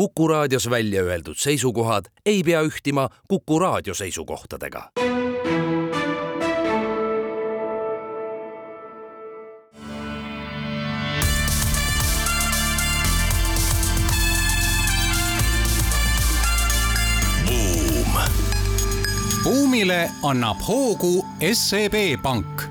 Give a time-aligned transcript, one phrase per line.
[0.00, 4.90] Kuku raadios välja öeldud seisukohad ei pea ühtima Kuku raadio seisukohtadega.
[19.44, 22.70] buumile annab hoogu SEB Pank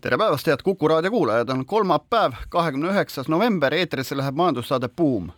[0.00, 5.30] tere päevast, head Kuku raadio kuulajad, on kolmapäev, kahekümne üheksas november, eetrisse läheb majandussaade Buum.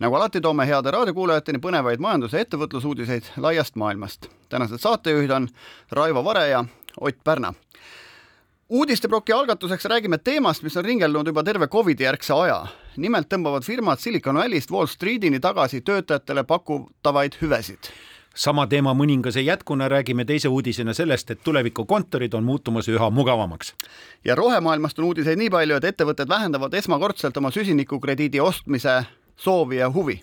[0.00, 4.28] Nagu alati, toome heade raadiokuulajateni põnevaid majandus- ja ettevõtlusuudiseid laiast maailmast.
[4.48, 5.48] tänased saatejuhid on
[5.92, 6.64] Raivo Vare ja
[7.00, 7.54] Ott Pärna.
[8.68, 12.66] uudisteploki algatuseks räägime teemast, mis on ringelnud juba terve Covidi järgse aja.
[12.96, 17.90] nimelt tõmbavad firmad Silicon Valley'st Wall Streetini tagasi töötajatele pakutavaid hüvesid
[18.34, 23.74] sama teema mõningase jätkuna räägime teise uudisena sellest, et tulevikukontorid on muutumas üha mugavamaks.
[24.24, 29.04] ja rohemaailmast on uudiseid nii palju, et ettevõtted vähendavad esmakordselt oma süsinikukrediidi ostmise
[29.40, 30.20] soovi ja huvi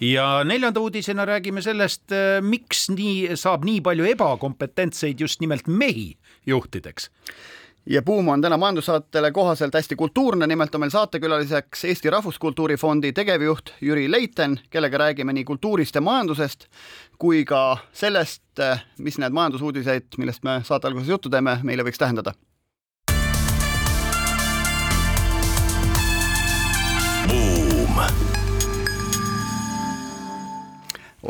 [0.00, 6.16] ja neljanda uudisena räägime sellest, eh, miks nii saab nii palju ebakompetentseid just nimelt mehi
[6.46, 7.10] juhtideks
[7.86, 13.12] ja Buum on täna majandussaatele kohaselt hästi kultuurne, nimelt on meil saatekülaliseks Eesti Rahvuskultuuri Fondi
[13.12, 16.66] tegevjuht Jüri Leiten, kellega räägime nii kultuurist ja majandusest
[17.18, 18.42] kui ka sellest,
[18.98, 22.34] mis need majandusuudiseid, millest me saate alguses juttu teeme, meile võiks tähendada.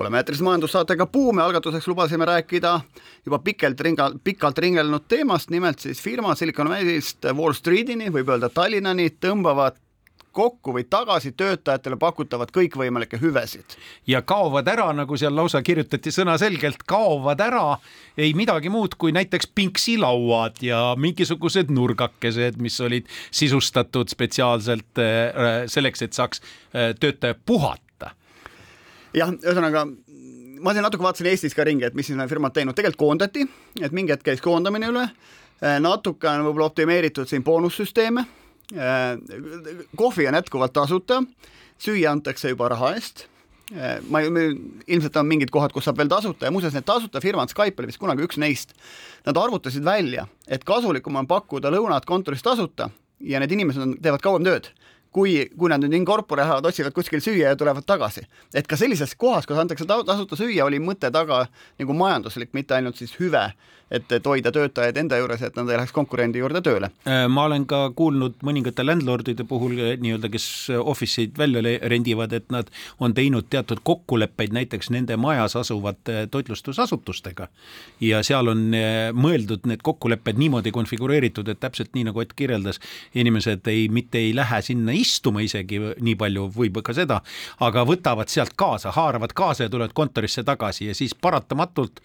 [0.00, 2.80] Oleme eetris majandussaatega Buum ja algatuseks lubasime rääkida
[3.26, 8.50] juba pikalt ringa, pikalt ringelnud teemast, nimelt siis firma Silicon Valley'st Wall Streetini, võib öelda
[8.52, 9.80] Tallinnani, tõmbavad
[10.36, 13.76] kokku või tagasi töötajatele pakutavad kõikvõimalikke hüvesid.
[14.06, 17.78] ja kaovad ära, nagu seal lausa kirjutati sõnaselgelt, kaovad ära
[18.16, 26.04] ei midagi muud kui näiteks pinksilauad ja mingisugused nurgakesed, mis olid sisustatud spetsiaalselt äh, selleks,
[26.04, 27.85] et saaks äh, töötaja puhata
[29.16, 29.86] jah, ühesõnaga
[30.60, 33.44] ma siin natuke vaatasin Eestis ka ringi, et mis siis need firmad teinud, tegelikult koondati,
[33.80, 35.04] et mingi hetk käis koondamine üle,
[35.60, 38.26] äh, natuke on võib-olla optimeeritud siin boonussüsteeme,
[38.74, 39.06] äh,
[39.96, 41.22] kohvi on jätkuvalt tasuta,
[41.82, 43.26] süüa antakse juba raha eest,
[43.74, 44.32] äh, ma ei,
[44.96, 47.92] ilmselt on mingid kohad, kus saab veel tasuta ja muuseas need tasuta firmad, Skype oli
[47.92, 48.76] vist kunagi üks neist,
[49.28, 52.90] nad arvutasid välja, et kasulikum on pakkuda lõunat kontoris tasuta
[53.20, 54.72] ja need inimesed on, teevad kauem tööd
[55.16, 58.26] kui, kui nad nüüd in corpore lähevad, otsivad kuskil süüa ja tulevad tagasi.
[58.54, 61.46] et ka sellises kohas, kus antakse tasuta süüa, oli mõte taga
[61.80, 63.46] nagu majanduslik, mitte ainult siis hüve
[63.90, 66.90] et, et hoida töötajaid enda juures, et nad ei läheks konkurendi juurde tööle.
[67.06, 70.46] Äh, ma olen ka kuulnud mõningate landlordide puhul äh, nii-öelda, kes
[70.80, 77.48] office eid välja rendivad, et nad on teinud teatud kokkuleppeid näiteks nende majas asuvate toitlustusasutustega
[78.02, 82.78] ja seal on äh, mõeldud need kokkulepped niimoodi konfigureeritud, et täpselt nii nagu Ott kirjeldas,
[83.14, 87.18] inimesed ei, mitte ei lähe sinna istuma isegi nii palju, võib ka seda,
[87.62, 92.00] aga võtavad sealt kaasa, haaravad kaasa ja tulevad kontorisse tagasi ja siis paratamatult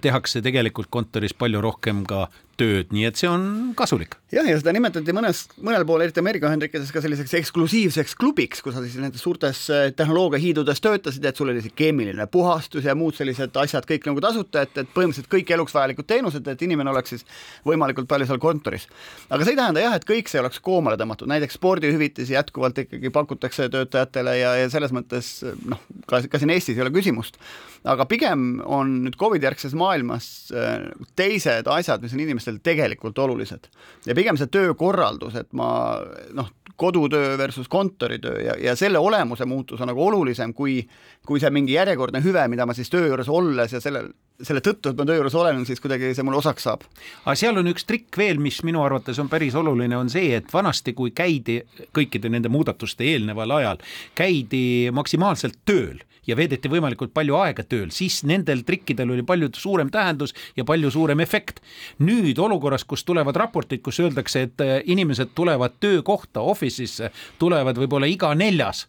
[0.00, 2.28] tehakse tegelikult kont-, kontoris palju rohkem ka
[2.60, 3.44] tööd, nii et see on
[3.78, 4.16] kasulik.
[4.30, 8.76] jah, ja seda nimetati mõnes, mõnel pool, eriti Ameerika Ühendriikides ka selliseks eksklusiivseks klubiks, kus
[8.76, 13.16] sa siis nendes suurtes äh, tehnoloogiahiidudes töötasid, et sul oli see keemiline puhastus ja muud
[13.18, 17.14] sellised asjad kõik nagu tasuta, et, et põhimõtteliselt kõik eluks vajalikud teenused, et inimene oleks
[17.16, 17.26] siis
[17.66, 18.86] võimalikult palju seal kontoris.
[19.30, 23.12] aga see ei tähenda jah, et kõik see oleks koomale tõmmatud, näiteks spordihüvitisi jätkuvalt ikkagi
[23.14, 25.32] pakutakse töötajatele ja, ja selles mõttes
[25.64, 27.40] noh, ka, ka siin Eestis ei ole küsimust.
[27.88, 33.68] aga pigem on nüüd Covidi järgses maailmas äh, teised asjad, mis on inimestel tegelikult olulised.
[34.06, 36.00] ja pigem see töökorraldus, et ma
[36.32, 40.88] noh, kodutöö versus kontoritöö ja, ja selle olemuse muutus on nagu olulisem kui,
[41.26, 44.12] kui see mingi järjekordne hüve, mida ma siis töö juures olles ja sellel,
[44.42, 46.84] selle tõttu, et ma töö juures olen, siis kuidagi see mulle osaks saab.
[47.24, 50.52] aga seal on üks trikk veel, mis minu arvates on päris oluline, on see, et
[50.52, 51.60] vanasti, kui käidi
[51.96, 53.82] kõikide nende muudatuste eelneval ajal,
[54.18, 54.62] käidi
[54.94, 60.34] maksimaalselt tööl ja veedeti võimalikult palju aega tööl, siis nendel trikkidel oli palju suurem tähendus
[60.56, 61.60] ja palju suurem efekt.
[61.98, 68.08] nüüd olukorras, kus tulevad raportid, kus öeldakse, et äh, inimesed tulevad töökohta, office'isse, tulevad võib-olla
[68.10, 68.86] iga neljas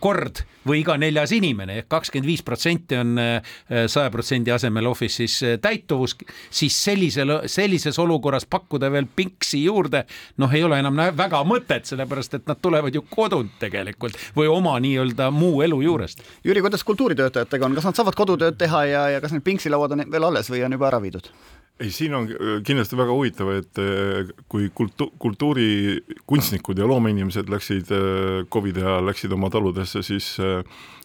[0.00, 3.54] kord või iga neljas inimene ehk kakskümmend viis protsenti on äh,
[3.88, 6.16] saja protsendi asemel Office'is äh, täituvus,
[6.50, 10.04] siis sellisel, sellises olukorras pakkuda veel pinksi juurde,
[10.42, 14.76] noh, ei ole enam väga mõtet, sellepärast et nad tulevad ju kodunt tegelikult või oma
[14.84, 16.24] nii-öelda muu elu juurest.
[16.44, 20.04] Jüri, kuidas kultuuritöötajatega on, kas nad saavad kodutööd teha ja, ja kas need pinksilauad on
[20.12, 21.32] veel alles või on juba ära viidud?
[21.80, 27.92] Ei, siin on äh, kindlasti väga huvitav, et äh, kui kultu-, kultuurikunstnikud ja loomeinimesed läksid
[27.94, 30.34] äh, Covidi ajal, läksid oma taludesse, siis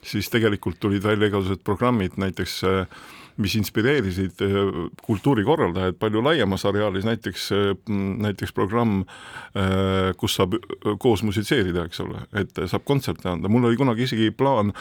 [0.04, 2.58] siis tegelikult tulid välja igasugused programmid, näiteks
[3.42, 4.42] mis inspireerisid
[5.06, 7.50] kultuurikorraldajaid palju laiemas areaalis, näiteks,
[7.88, 9.04] näiteks programm,
[10.20, 10.58] kus saab
[11.02, 14.74] koos musitseerida, eks ole, et saab kontserte anda, mul oli kunagi isegi plaan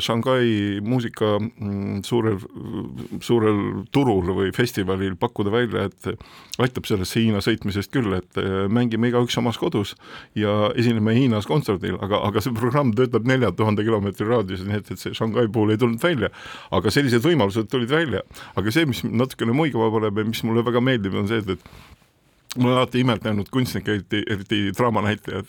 [0.00, 2.38] Shanghai muusika mm, suurel,
[3.24, 3.60] suurel
[3.92, 6.10] turul või festivalil pakkuda välja, et
[6.60, 8.40] aitab sellesse Hiina sõitmisest küll, et
[8.72, 9.94] mängime igaüks omas kodus
[10.38, 14.92] ja esineme Hiinas kontserdil, aga, aga see programm töötab nelja tuhande kilomeetri raadiuses, nii et,
[14.94, 16.30] et see Shanghai puhul ei tulnud välja.
[16.70, 18.24] aga sellised võimalused tulid välja,
[18.58, 21.99] aga see, mis natukene muigama paneb ja mis mulle väga meeldib, on see, et, et
[22.58, 25.46] ma olen alati imetlenud kunstnikke, eriti, eriti draamanäitlejad,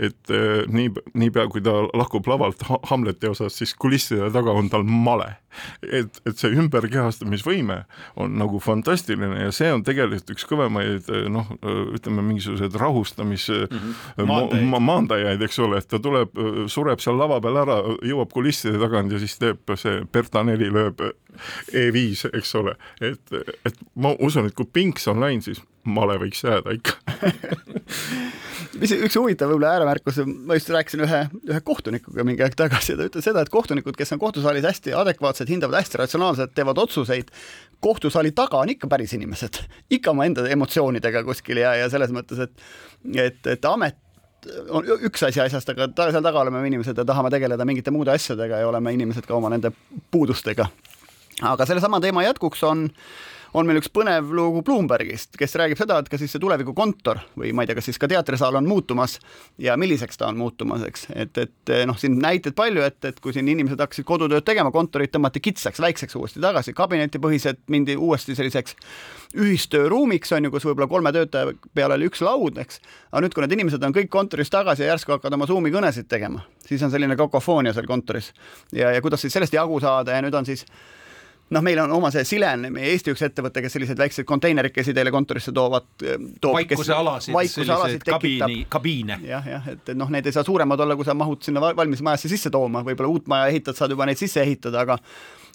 [0.00, 0.88] et äh, nii,
[1.20, 5.34] niipea kui ta lahkub lavalt Hamleti osas, siis kulisside taga on tal male.
[5.82, 7.80] et, et see ümberkehastamisvõime
[8.20, 11.50] on nagu fantastiline ja see on tegelikult üks kõvemaid äh, noh,
[11.96, 14.26] ütleme mingisugused rahustamis mm -hmm.
[14.28, 14.68] maandajaid.
[14.72, 16.32] Ma, maandajaid, eks ole, et ta tuleb,
[16.68, 21.02] sureb seal lava peal ära, jõuab kulisside tagant ja siis teeb see Berta neli lööb
[21.72, 23.34] E5, eks ole, et,
[23.66, 26.96] et ma usun, et kui Pinks on läinud, siis male võiks jääda ikka
[28.80, 32.98] mis üks huvitav võib-olla ääremärkus, ma just rääkisin ühe, ühe kohtunikuga mingi aeg tagasi ja
[33.00, 37.32] ta ütles seda, et kohtunikud, kes on kohtusaalis hästi adekvaatsed, hindavad hästi ratsionaalselt, teevad otsuseid,
[37.84, 39.62] kohtusaali taga on ikka päris inimesed,
[39.98, 43.98] ikka omaenda emotsioonidega kuskil ja, ja selles mõttes, et et, et amet
[44.70, 47.92] on üks asi asjast, aga ta, seal taga oleme me inimesed ja tahame tegeleda mingite
[47.94, 49.72] muude asjadega ja oleme inimesed ka oma nende
[50.14, 50.68] puudustega.
[51.42, 55.98] aga sellesama teema jätkuks on äh, on meil üks põnev lugu Bloombergist, kes räägib seda,
[56.00, 59.18] et ka siis see tulevikukontor või ma ei tea, kas siis ka teatrisaal on muutumas
[59.62, 63.34] ja milliseks ta on muutumas, eks, et, et noh, siin näiteid palju, et, et kui
[63.36, 68.76] siin inimesed hakkasid kodutööd tegema, kontorid tõmmati kitsaks, väikseks uuesti tagasi, kabinetipõhised mindi uuesti selliseks
[69.38, 72.80] ühistööruumiks on ju, kus võib-olla kolme töötaja peale oli üks laud, eks.
[73.12, 76.08] aga nüüd, kui need inimesed on kõik kontoris tagasi ja järsku hakkavad oma Zoomi kõnesid
[76.08, 78.32] tegema, siis on selline kakofoonia seal kontoris
[78.72, 80.64] ja, ja kuidas siis sellest jagu saada ja nüüd on siis
[81.50, 85.12] noh, meil on oma see Silen, meie Eesti üks ettevõte, kes selliseid väikseid konteinerikesi teile
[85.14, 86.54] kontorisse toovad toob,.
[86.58, 89.20] vaikusealasid, selliseid kabiini, kabiine.
[89.28, 92.04] jah, jah, et, et noh, need ei saa suuremad olla, kui sa mahud sinna valmis
[92.04, 94.98] majasse sisse tooma, võib-olla uut maja ehitad, saad juba neid sisse ehitada, aga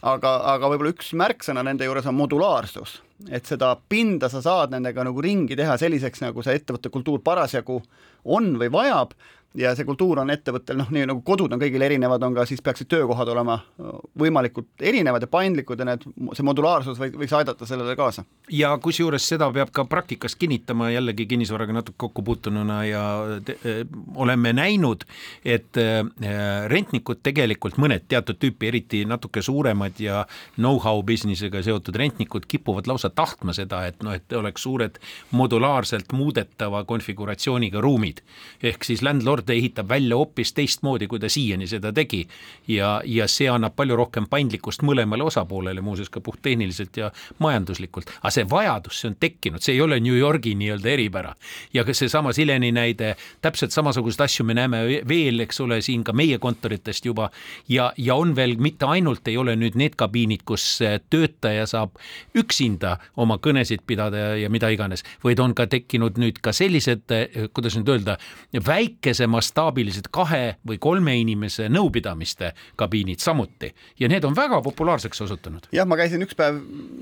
[0.04, 2.98] aga, aga võib-olla üks märksõna nende juures on modulaarsus,
[3.30, 7.80] et seda pinda sa saad nendega nagu ringi teha selliseks, nagu see ettevõtte kultuur parasjagu
[8.24, 9.14] on või vajab
[9.58, 12.62] ja see kultuur on ettevõttel noh, nii nagu kodud on kõigil erinevad, on ka siis
[12.66, 13.60] peaksid töökohad olema
[14.20, 18.26] võimalikult erinevad ja paindlikud ja need, see modulaarsus või, võiks aidata sellele kaasa.
[18.50, 23.04] ja kusjuures seda peab ka praktikas kinnitama jällegi kinnisvaraga natuke kokku puutununa ja
[23.46, 23.84] te, äh,
[24.16, 25.06] oleme näinud,
[25.46, 26.02] et äh,
[26.74, 30.26] rentnikud tegelikult mõned teatud tüüpi, eriti natuke suuremad ja
[30.58, 35.00] know-how business'ega seotud rentnikud kipuvad lausa tahtma seda, et noh, et oleks suured
[35.32, 38.22] modulaarselt muudetava konfiguratsiooniga ruumid
[38.64, 42.28] ehk siis landlord ehitab välja hoopis teistmoodi, kui ta siiani seda tegi.
[42.68, 48.10] ja, ja see annab palju rohkem paindlikkust mõlemale osapoolele, muuseas ka puhttehniliselt ja majanduslikult.
[48.22, 51.36] aga see vajadus, see on tekkinud, see ei ole New Yorgi nii-öelda eripära.
[51.74, 56.14] ja ka seesama Sileni näide, täpselt samasuguseid asju me näeme veel, eks ole, siin ka
[56.14, 57.30] meie kontoritest juba
[57.70, 60.80] ja, ja on veel mitte ainult ei ole nüüd need kabiinid, kus
[61.10, 61.98] töötaja saab
[62.38, 67.12] üksinda oma kõnesid pidada ja, ja mida iganes, vaid on ka tekkinud nüüd ka sellised,
[67.54, 68.18] kuidas nüüd öelda,
[68.68, 75.68] väikese mastaabilised kahe või kolme inimese nõupidamiste kabiinid samuti ja need on väga populaarseks osutunud.
[75.72, 76.60] jah, ma käisin üks päev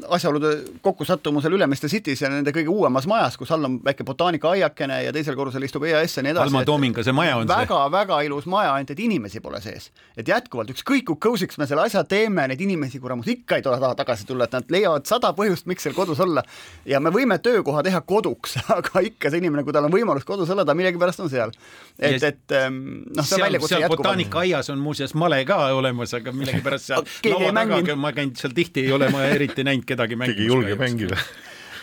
[0.09, 5.13] asjaolude kokkusattumusel Ülemiste City's ja nende kõige uuemas majas, kus all on väike botaanikaaiakene ja
[5.13, 6.49] teisel korrusel istub EAS ja nii edasi.
[6.49, 7.91] Alma Toominga see maja on väga, see väga,?
[7.97, 9.91] väga ilus maja, ainult et inimesi pole sees.
[10.17, 13.93] et jätkuvalt ükskõik kui kõusiks me selle asja teeme, neid inimesi kuramus ikka ei taha
[13.97, 16.43] tagasi tulla, et nad leiavad sada põhjust, miks seal kodus olla.
[16.85, 20.49] ja me võime töökoha teha koduks, aga ikka see inimene, kui tal on võimalus kodus
[20.53, 21.53] olla, ta millegipärast on seal.
[21.99, 24.03] et et, noh, see on väljakutse jätkuvalt.
[24.03, 28.85] botaanikaaias on muuseas male ka olemas, aga millegipärast seal laua taga, ma käin seal tihti,
[28.87, 30.37] ei ole ma eriti näinud kedagi mängimas.
[30.37, 31.23] keegi ei julge mängida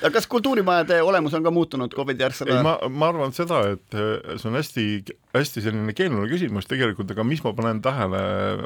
[0.02, 2.62] aga kas kultuurimajade olemus on ka muutunud Covidi järgsel ajal?
[2.66, 4.84] ma, ma arvan seda, et eh, see on hästi,
[5.34, 8.20] hästi selline keeruline küsimus tegelikult, aga mis ma panen tähele,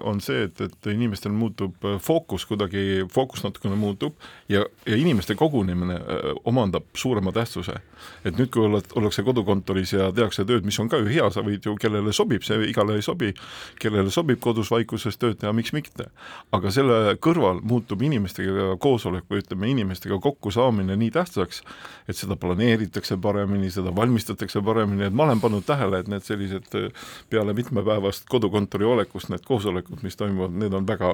[0.08, 4.18] on see, et, et inimestel muutub eh, fookus kuidagi, fookus natukene muutub
[4.52, 7.78] ja, ja inimeste kogunemine eh, omandab suurema tähtsuse.
[8.24, 11.44] et nüüd, kui oled, ollakse kodukontoris ja tehakse tööd, mis on ka ju hea, sa
[11.46, 13.30] võid ju, kellele sobib, see igale ei sobi,
[13.80, 16.10] kellele sobib kodus vaikuses tööd teha, miks mitte.
[16.52, 21.62] aga selle kõrval muutub inimestega koosolek või ütleme, inimestega kokkusaamine nii tähtsaks, tähtsaks,
[22.08, 26.68] et seda planeeritakse paremini, seda valmistatakse paremini, et ma olen pannud tähele, et need sellised
[27.30, 31.12] peale mitmepäevast kodukontori olekust need koosolekud, mis toimuvad, need on väga,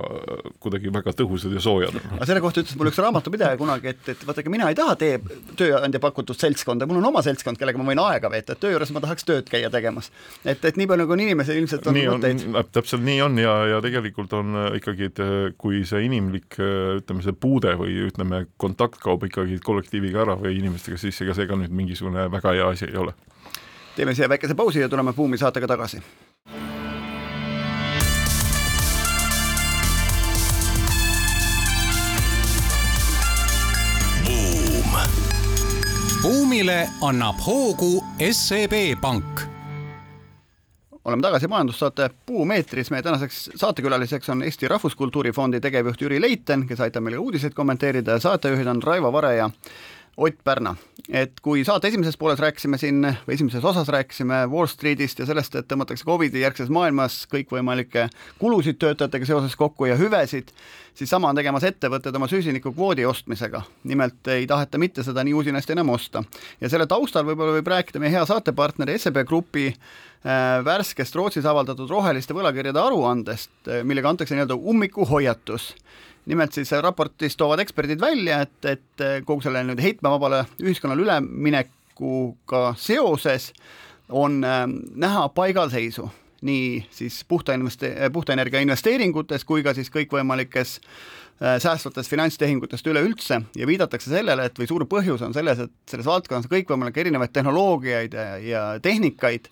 [0.64, 1.98] kuidagi väga tõhusad ja soojad.
[2.16, 5.20] aga selle kohta ütles mulle üks raamatupidaja kunagi, et, et vaadake, mina ei taha teie
[5.58, 8.92] tööandja pakutud seltskonda, mul on oma seltskond, kellega ma võin aega veeta, et töö juures
[8.94, 10.10] ma tahaks tööd käia tegemas.
[10.44, 12.46] et, et nii palju, kui on inimesel ilmselt on nii mõtteid.
[12.72, 15.22] täpselt nii on ja, ja tegelikult on ikkagi, et
[15.60, 19.58] kui see inimlik ütleme, see puude või ütleme, kontakt kaob ikkagi
[19.98, 23.14] kollektiiviga ära või inimestega, siis ega see ka nüüd mingisugune väga hea asi ei ole
[23.96, 26.02] teeme siia väikese pausi ja tuleme Buumi saatega tagasi.
[34.26, 34.94] Buum.
[36.22, 39.57] buumile annab hoogu SEB Pank
[41.08, 46.66] oleme tagasi majandussaate Buum eetris, meie tänaseks saatekülaliseks on Eesti Rahvuskultuuri Fondi tegevjuht Jüri Leiten,
[46.68, 48.18] kes aitab meile uudiseid kommenteerida.
[48.18, 49.50] Ja saatejuhid on Raivo Vare ja
[50.18, 50.72] Ott Pärna,
[51.14, 55.54] et kui saate esimeses pooles rääkisime siin või esimeses osas rääkisime Wall Streetist ja sellest,
[55.54, 58.08] et tõmmatakse Covidi järgses maailmas kõikvõimalikke
[58.40, 60.50] kulusid töötajatega seoses kokku ja hüvesid,
[60.98, 63.62] siis sama on tegemas ettevõtted oma süsinikukvoodi ostmisega.
[63.84, 66.24] nimelt ei taheta mitte seda nii usinasti enam osta.
[66.60, 71.90] ja selle taustal võib-olla võib rääkida meie hea saatepartneri SEB Grupi äh, värskest Rootsis avaldatud
[71.90, 75.76] roheliste võlakirjade aruandest, äh, millega antakse nii-öelda ummikuhoiatus
[76.28, 83.52] nimelt siis raportis toovad eksperdid välja, et, et kogu selle nüüd heitmevabale ühiskonnale üleminekuga seoses
[84.08, 86.08] on äh, näha paigalseisu
[86.42, 93.40] nii siis puhta investe-, puhta energia investeeringutes kui ka siis kõikvõimalikes äh, säästvates finantstehingutest üleüldse
[93.56, 97.34] ja viidatakse sellele, et või suur põhjus on selles, et selles valdkonnas on kõikvõimalikke erinevaid
[97.34, 99.50] tehnoloogiaid ja, ja tehnikaid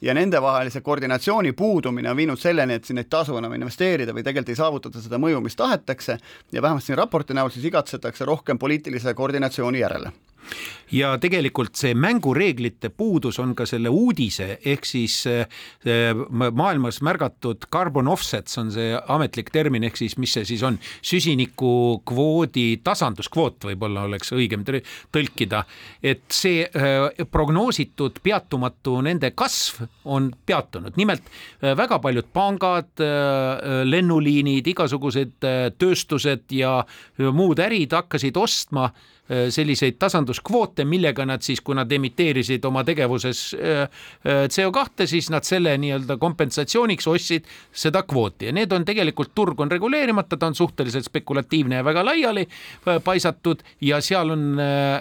[0.00, 4.54] ja nendevahelise koordinatsiooni puudumine on viinud selleni, et siin ei tasu enam investeerida või tegelikult
[4.54, 6.18] ei saavutata seda mõju, mis tahetakse.
[6.52, 10.12] Ja vähemalt siin raporti näol siis igatsetakse rohkem poliitilise koordinatsiooni järele
[10.92, 15.20] ja tegelikult see mängureeglite puudus on ka selle uudise ehk siis
[16.30, 22.80] maailmas märgatud carbon offsets on see ametlik termin, ehk siis mis see siis on, süsinikukvoodi
[22.84, 25.62] tasanduskvoot võib-olla oleks õigem tõlkida,
[26.02, 32.90] et see äh, prognoositud peatumatu nende kasv on peatunud, nimelt äh, väga paljud pangad,
[33.88, 35.44] lennuliinid, igasugused
[35.78, 36.72] tööstused ja
[37.34, 38.88] muud ärid hakkasid ostma
[39.28, 45.44] selliseid tasanduskvoote, millega nad siis, kui nad emiteerisid oma tegevuses äh, äh, CO2, siis nad
[45.44, 50.56] selle nii-öelda kompensatsiooniks ostsid seda kvooti ja need on tegelikult, turg on reguleerimata, ta on
[50.56, 52.46] suhteliselt spekulatiivne ja väga laiali
[53.04, 54.48] paisatud ja seal on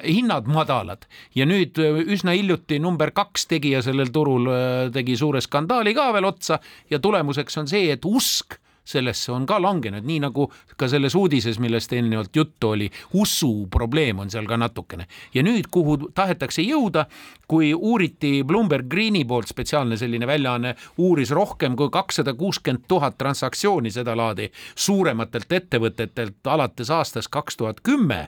[0.03, 1.07] hinnad madalad.
[1.36, 4.50] ja nüüd üsna hiljuti number kaks tegija sellel turul
[4.93, 9.60] tegi suure skandaali ka veel otsa ja tulemuseks on see, et usk sellesse on ka
[9.62, 12.89] langenud, nii nagu ka selles uudises, millest eelnevalt juttu oli,
[13.20, 15.08] usu probleem on seal ka natukene.
[15.34, 17.06] ja nüüd, kuhu tahetakse jõuda,
[17.48, 23.91] kui uuriti Bloomberg Greeni poolt spetsiaalne selline väljaanne, uuris rohkem kui kakssada kuuskümmend tuhat transaktsiooni
[23.91, 28.27] sedalaadi suurematelt ettevõtetelt alates aastast kaks tuhat kümme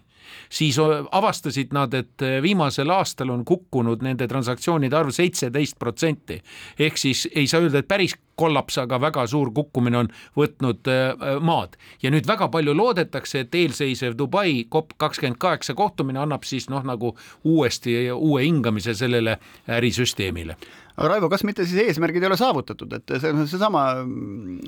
[0.50, 0.78] siis
[1.12, 6.42] avastasid nad, et viimasel aastal on kukkunud nende transaktsioonide arv seitseteist protsenti.
[6.80, 11.38] ehk siis ei saa öelda, et päris kollaps, aga väga suur kukkumine on võtnud äh,
[11.44, 11.78] maad.
[12.04, 16.84] ja nüüd väga palju loodetakse, et eelseisev Dubai COP kakskümmend kaheksa kohtumine annab siis noh,
[16.86, 20.58] nagu uuesti uue hingamise sellele ärisüsteemile
[21.00, 23.84] aga Raivo, kas mitte siis eesmärgid ei ole saavutatud, et see on seesama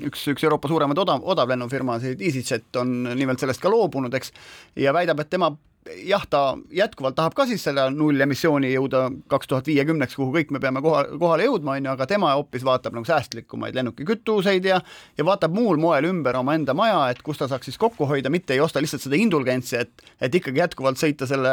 [0.07, 4.31] üks, üks Euroopa suuremaid odav, odavlennufirmasid, EasyJet on nimelt sellest ka loobunud, eks,
[4.79, 5.51] ja väidab, et tema
[6.05, 10.61] jah, ta jätkuvalt tahab ka siis selle nullemissiooni jõuda kaks tuhat viiekümneks, kuhu kõik me
[10.61, 14.81] peame koha, kohale jõudma, on ju, aga tema hoopis vaatab nagu säästlikumaid lennukikütuseid ja
[15.17, 18.53] ja vaatab muul moel ümber omaenda maja, et kus ta saaks siis kokku hoida, mitte
[18.53, 21.51] ei osta lihtsalt seda indulgentsi, et et ikkagi jätkuvalt sõita selle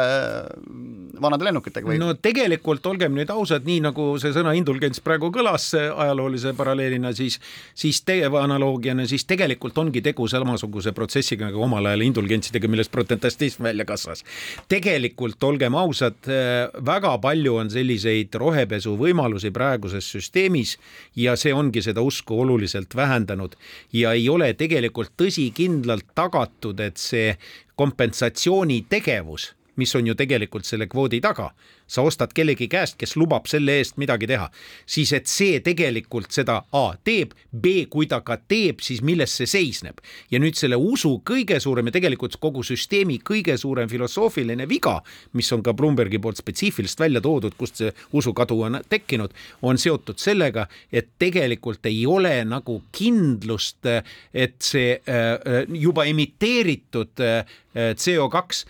[1.21, 1.97] vanade lennukitega või?
[2.01, 7.39] no tegelikult olgem nüüd ausad, nii nagu see sõna indulgents praegu kõlas ajaloolise paralleelina, siis
[7.73, 13.65] siis teie analoogiana, siis tegelikult ongi tegu samasuguse protsessiga nagu omal ajal indulgentsidega, millest protestantism
[13.65, 14.67] välja kasvas suunas.
[14.67, 20.77] tegelikult olgem ausad, äh, väga palju on selliseid rohepesu võimalusi praeguses süsteemis
[21.15, 23.55] ja see ongi seda usku oluliselt vähendanud
[23.93, 27.37] ja ei ole tegelikult tõsikindlalt tagatud, et see
[27.75, 31.51] kompensatsioonitegevus mis on ju tegelikult selle kvoodi taga.
[31.89, 34.45] sa ostad kellegi käest, kes lubab selle eest midagi teha,
[34.85, 39.47] siis et see tegelikult seda A teeb, B kui ta ka teeb, siis milles see
[39.49, 39.97] seisneb.
[40.31, 44.99] ja nüüd selle usu kõige suurem ja tegelikult kogu süsteemi kõige suurem filosoofiline viga,
[45.33, 50.19] mis on ka Bloombergi poolt spetsiifiliselt välja toodud, kust see usukadu on tekkinud, on seotud
[50.21, 53.85] sellega, et tegelikult ei ole nagu kindlust,
[54.33, 57.45] et see äh, äh, juba emiteeritud äh,
[57.75, 58.65] CO2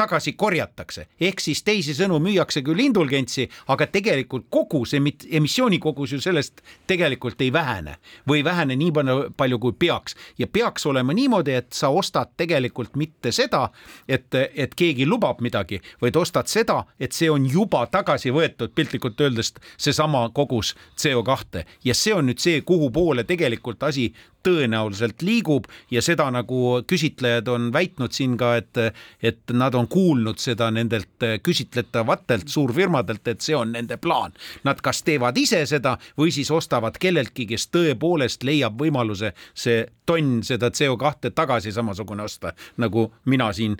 [0.00, 6.62] tagasi korjatakse, ehk siis teisisõnu müüakse küll indulgentsi, aga tegelikult kogus, emissiooni kogus ju sellest
[6.88, 7.98] tegelikult ei vähene.
[8.28, 8.94] Või ei vähene nii
[9.36, 10.16] palju, kui peaks.
[10.38, 13.66] Ja peaks olema niimoodi, et sa ostad tegelikult mitte seda,
[14.08, 19.20] et, et keegi lubab midagi, vaid ostad seda, et see on juba tagasi võetud piltlikult
[19.20, 24.10] öeldes seesama kogus CO2 ja see on nüüd see, kuhu poole tegelikult asi
[24.46, 25.68] tõenäoliselt liigub.
[25.90, 28.80] Ja seda nagu küsitlejad on väitnud siin ka, et,
[29.22, 34.32] et nad on kuulnud seda nendelt küsitletavatelt suurfirmadelt, et see on nende plaan.
[34.64, 40.40] Nad kas teevad ise seda või siis ostavad kelleltki, kes tõepoolest leiab võimaluse see tonn
[40.46, 43.76] seda CO2 tagasi samasugune osta, nagu mina siin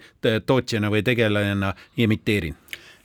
[0.47, 2.57] tootjana või tegelejana imiteerin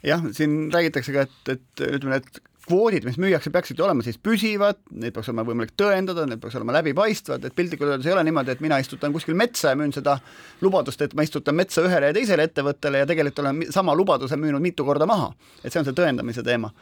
[0.06, 4.78] jah, siin räägitakse ka, et, et ütleme, et kvoodid, mis müüakse, peaksid olema siis püsivad,
[4.98, 8.54] neid peaks olema võimalik tõendada, need peaks olema läbipaistvad, et piltlikult öeldes ei ole niimoodi,
[8.56, 10.18] et mina istutan kuskil metsa ja müün seda
[10.64, 14.62] lubadust, et ma istutan metsa ühele ja teisele ettevõttele ja tegelikult olen sama lubaduse müünud
[14.62, 15.32] mitu korda maha.
[15.62, 16.72] et see on see tõendamise teema.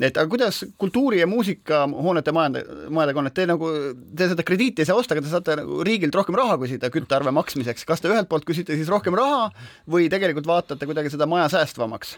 [0.00, 3.70] Et aga kuidas kultuuri- ja muusikahoonete majade, majadega on, et te nagu,
[4.16, 7.32] te seda krediiti ei saa osta, aga te saate nagu riigilt rohkem raha küsida küttearve
[7.34, 9.48] maksmiseks, kas te ühelt poolt küsite siis rohkem raha
[9.90, 12.16] või tegelikult vaatate kuidagi seda maja säästvamaks?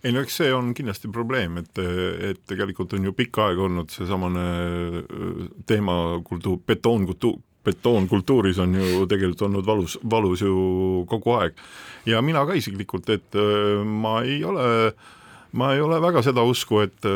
[0.00, 1.76] ei no eks see on kindlasti probleem, et,
[2.30, 4.48] et tegelikult on ju pikka aega olnud seesamane
[4.96, 7.36] äh, teema kultuur, betoonkultuur,
[7.68, 11.60] betoonkultuuris on ju tegelikult olnud valus, valus ju kogu aeg.
[12.08, 15.08] ja mina ka isiklikult, et äh, ma ei ole äh,
[15.52, 17.06] ma ei ole väga seda usku, et,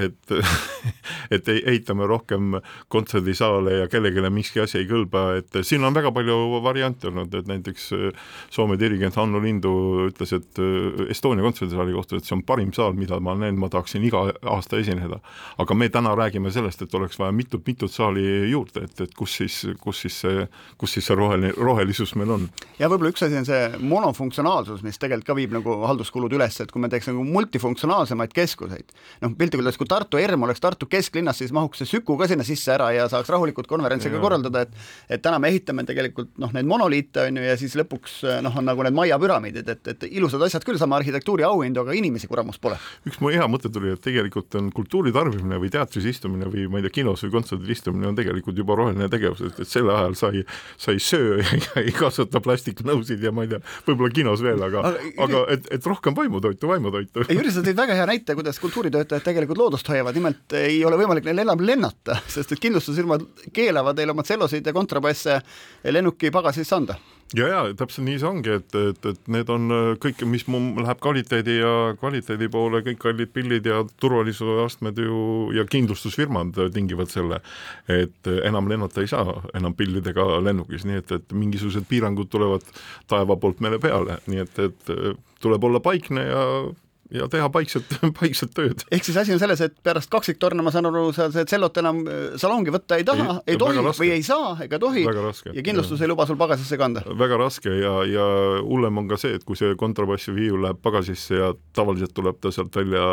[0.00, 0.34] et,
[1.36, 2.58] et ehitame rohkem
[2.92, 7.48] kontserdisaale ja kellelegi miski asi ei kõlba, et siin on väga palju variante olnud, et
[7.50, 7.88] näiteks
[8.52, 9.72] Soome dirigent Hanno Lindu
[10.08, 10.60] ütles, et
[11.10, 14.80] Estonia kontserdisaali kohta, et see on parim saal, mida ma näinud, ma tahaksin iga aasta
[14.80, 15.20] esineda.
[15.58, 19.60] aga me täna räägime sellest, et oleks vaja mitut-mitut saali juurde, et, et kus siis,
[19.80, 20.46] kus siis see,
[20.78, 22.48] kus siis see roheline, rohelisus meil on.
[22.78, 26.72] ja võib-olla üks asi on see monofunktsionaalsus, mis tegelikult ka viib nagu halduskulud üles, et
[26.72, 28.92] kui me teeks nagu multifunktsionaalsuse funktsionaalsemaid keskuseid.
[29.22, 32.44] noh, piltlikult öeldes, kui Tartu ERM oleks Tartu kesklinnas, siis mahuks see Süku ka sinna
[32.46, 34.74] sisse ära ja saaks rahulikult konverentse ka korraldada, et
[35.10, 38.66] et täna me ehitame tegelikult noh, neid monoliite on ju, ja siis lõpuks noh, on
[38.68, 42.78] nagu need maiapüramiidid, et, et ilusad asjad küll, saame arhitektuuri auhindu, aga inimesi kuramus pole.
[43.08, 46.80] üks mu hea mõte tuli, et tegelikult on kultuuri tarbimine või teatris istumine või ma
[46.80, 50.16] ei tea, kinos või kontserdil istumine on tegelikult juba roheline tegevus, et, et sel ajal
[50.18, 50.44] sa ei,
[50.80, 54.84] sa ei söö ja, ei kasvata plastiknõusid ja ma ei tea, võib-olla kinos veel, aga,
[54.90, 57.26] aga, aga et, et rohkem vaimutoitu, vaimutoitu.
[57.30, 61.26] Jüri, sa tõid väga hea näite, kuidas kultuuritöötajad tegelikult loodust hoiavad, nimelt ei ole võimalik
[61.28, 63.24] neil enam lennata, sest et kindlustusfirmad
[63.56, 65.40] keelavad neil oma tsellosid ja kontrabasse
[65.90, 66.98] lennuki pagasisse anda.
[67.38, 69.70] Ja, ja täpselt nii see ongi, et, et, et need on
[70.02, 75.20] kõik, mis mul läheb kvaliteedi ja kvaliteedi poole, kõik kallid pillid ja turvalisuse astmed ju
[75.54, 77.38] ja kindlustusfirmad tingivad selle,
[77.86, 82.66] et enam lennata ei saa enam pillidega lennukis, nii et, et mingisugused piirangud tulevad
[83.10, 84.94] taeva poolt meile peale, nii et, et
[85.40, 86.44] tuleb olla paikne ja
[87.14, 88.84] ja teha paikset, paikset tööd.
[88.90, 92.02] ehk siis asi on selles, et pärast kaksiktorne, ma saan aru, sa see tsellot enam
[92.06, 96.06] äh, salongi võtta ei taha, ei tohi või ei saa ega tohi ja kindlustus ja.
[96.06, 97.02] ei luba sul pagasisse kanda.
[97.18, 98.26] väga raske ja, ja
[98.66, 102.52] hullem on ka see, et kui see kontrabassi viiul läheb pagasisse ja tavaliselt tuleb ta
[102.54, 103.04] sealt välja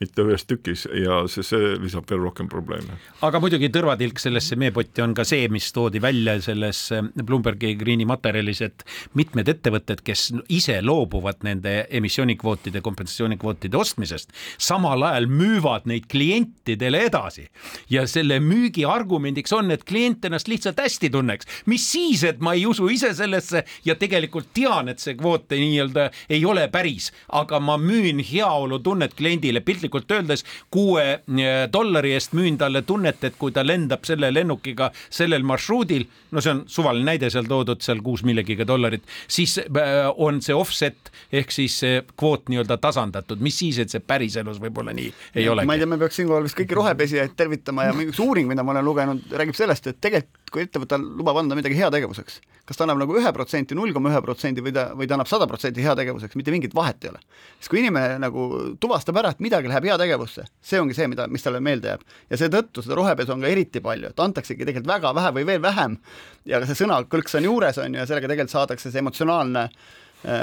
[0.00, 2.98] mitte ühes tükis ja see, see lisab veel rohkem probleeme.
[3.26, 8.06] aga muidugi tõrvatilk sellesse meepotti on ka see, mis toodi välja selles äh, Bloombergi Greeni
[8.08, 8.84] materjalis, et
[9.18, 17.06] mitmed ettevõtted, kes ise loobuvad nende emissioonikvootide kompensatsiooni reklaanikvootide ostmisest, samal ajal müüvad neid klientidele
[17.06, 17.48] edasi.
[17.90, 21.46] ja selle müügi argumendiks on, et klient ennast lihtsalt hästi tunneks.
[21.66, 26.10] mis siis, et ma ei usu ise sellesse ja tegelikult tean, et see kvoot nii-öelda
[26.30, 32.58] ei ole päris, aga ma müün heaolutunnet kliendile, piltlikult öeldes kuue eh, dollari eest müün
[32.58, 37.30] talle tunnet, et kui ta lendab selle lennukiga sellel marsruudil, no see on suvaline näide
[37.30, 41.80] seal toodud seal kuus millegiga dollarit, siis eh, on see offset ehk siis
[42.16, 45.64] kvoot nii-öelda tasandatud näidatud, mis siis, et see päriselus võib-olla nii ei ole.
[45.64, 48.74] ma ei tea, me peaks siinkohal vist kõiki rohepesijaid tervitama ja üks uuring, mida ma
[48.74, 52.36] olen lugenud, räägib sellest, et tegelikult kui ettevõte lubab anda midagi heategevuseks,
[52.68, 55.26] kas ta annab nagu ühe protsendi, null koma ühe protsendi või ta, või ta annab
[55.26, 57.18] sada protsenti heategevuseks, mitte mingit vahet ei ole.
[57.58, 58.46] siis kui inimene nagu
[58.78, 62.06] tuvastab ära, et midagi läheb heategevusse, see ongi see, mida, mis talle meelde jääb.
[62.30, 65.62] ja seetõttu seda rohepesu on ka eriti palju, et antaksegi tegelikult väga vähe või veel
[65.64, 65.98] vähem
[66.46, 70.02] ja see sõnakõlks on juures, on ju, ja sellega tegelikult saadakse see emotsionaalne Eh,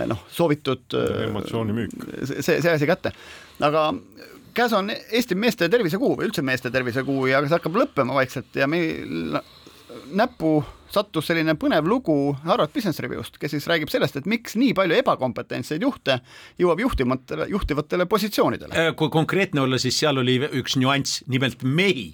[0.10, 1.96] noh, soovitud eh, emotsioonimüük.
[2.24, 3.14] see, see asi kätte.
[3.60, 3.88] aga
[4.54, 8.68] käes on Eesti meeste tervisekuu või üldse meeste tervisekuu ja see hakkab lõppema vaikselt ja
[8.70, 9.40] meil
[10.16, 10.60] näppu
[10.92, 14.98] sattus selline põnev lugu Harvard Business Review'st, kes siis räägib sellest, et miks nii palju
[15.00, 16.20] ebakompetentseid juhte
[16.60, 18.76] jõuab juhtivatele, juhtivatele positsioonidele.
[18.76, 22.10] Äh, kui konkreetne olla, siis seal oli üks nüanss, nimelt mehi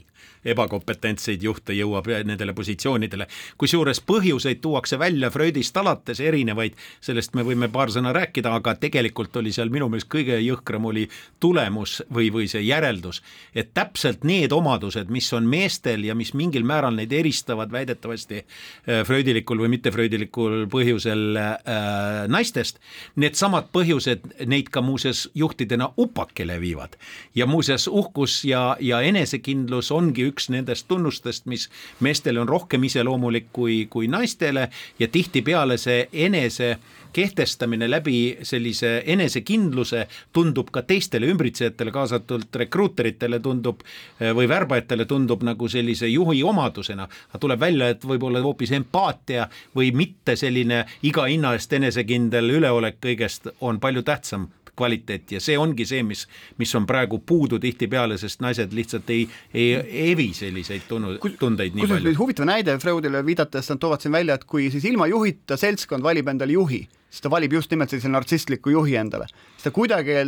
[0.45, 3.27] ebakompetentseid juhte jõuab nendele positsioonidele.
[3.57, 9.35] kusjuures põhjuseid tuuakse välja Freudist alates erinevaid, sellest me võime paar sõna rääkida, aga tegelikult
[9.37, 11.07] oli seal minu meelest kõige jõhkram oli
[11.39, 13.21] tulemus või, või see järeldus,
[13.55, 19.03] et täpselt need omadused, mis on meestel ja mis mingil määral neid eristavad väidetavasti äh,
[19.07, 22.81] freudilikul või mittefreudilikul põhjusel äh, naistest,
[23.15, 26.97] needsamad põhjused neid ka muuseas juhtidena upakile viivad.
[27.35, 31.67] ja muuseas uhkus ja, ja enesekindlus ongi üks nendest tunnustest, mis
[31.99, 36.77] meestele on rohkem iseloomulik kui, kui naistele ja tihtipeale see enese
[37.13, 45.43] kehtestamine läbi sellise enesekindluse tundub ka teistele ümbritsejatele, kaasatult rekruuteritele tundub eh, või värbajatele tundub
[45.47, 47.07] nagu sellise juhi omadusena.
[47.29, 53.01] aga tuleb välja, et võib-olla hoopis empaatia või mitte selline iga hinna eest enesekindel üleolek
[53.01, 56.25] kõigest on palju tähtsam kvaliteet ja see ongi see, mis,
[56.61, 61.89] mis on praegu puudu tihtipeale, sest naised lihtsalt ei, ei evi selliseid tunnu, tundeid nii
[61.89, 62.13] palju.
[62.19, 66.29] huvitav näide Freudile viidates, nad toovad siin välja, et kui siis ilma juhita seltskond valib
[66.31, 69.27] endale juhi, siis ta valib just nimelt sellise nartsistliku juhi endale.
[69.55, 70.21] siis ta kuidagi,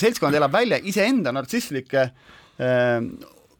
[0.00, 2.96] seltskond elab välja iseenda nartsistlikke äh,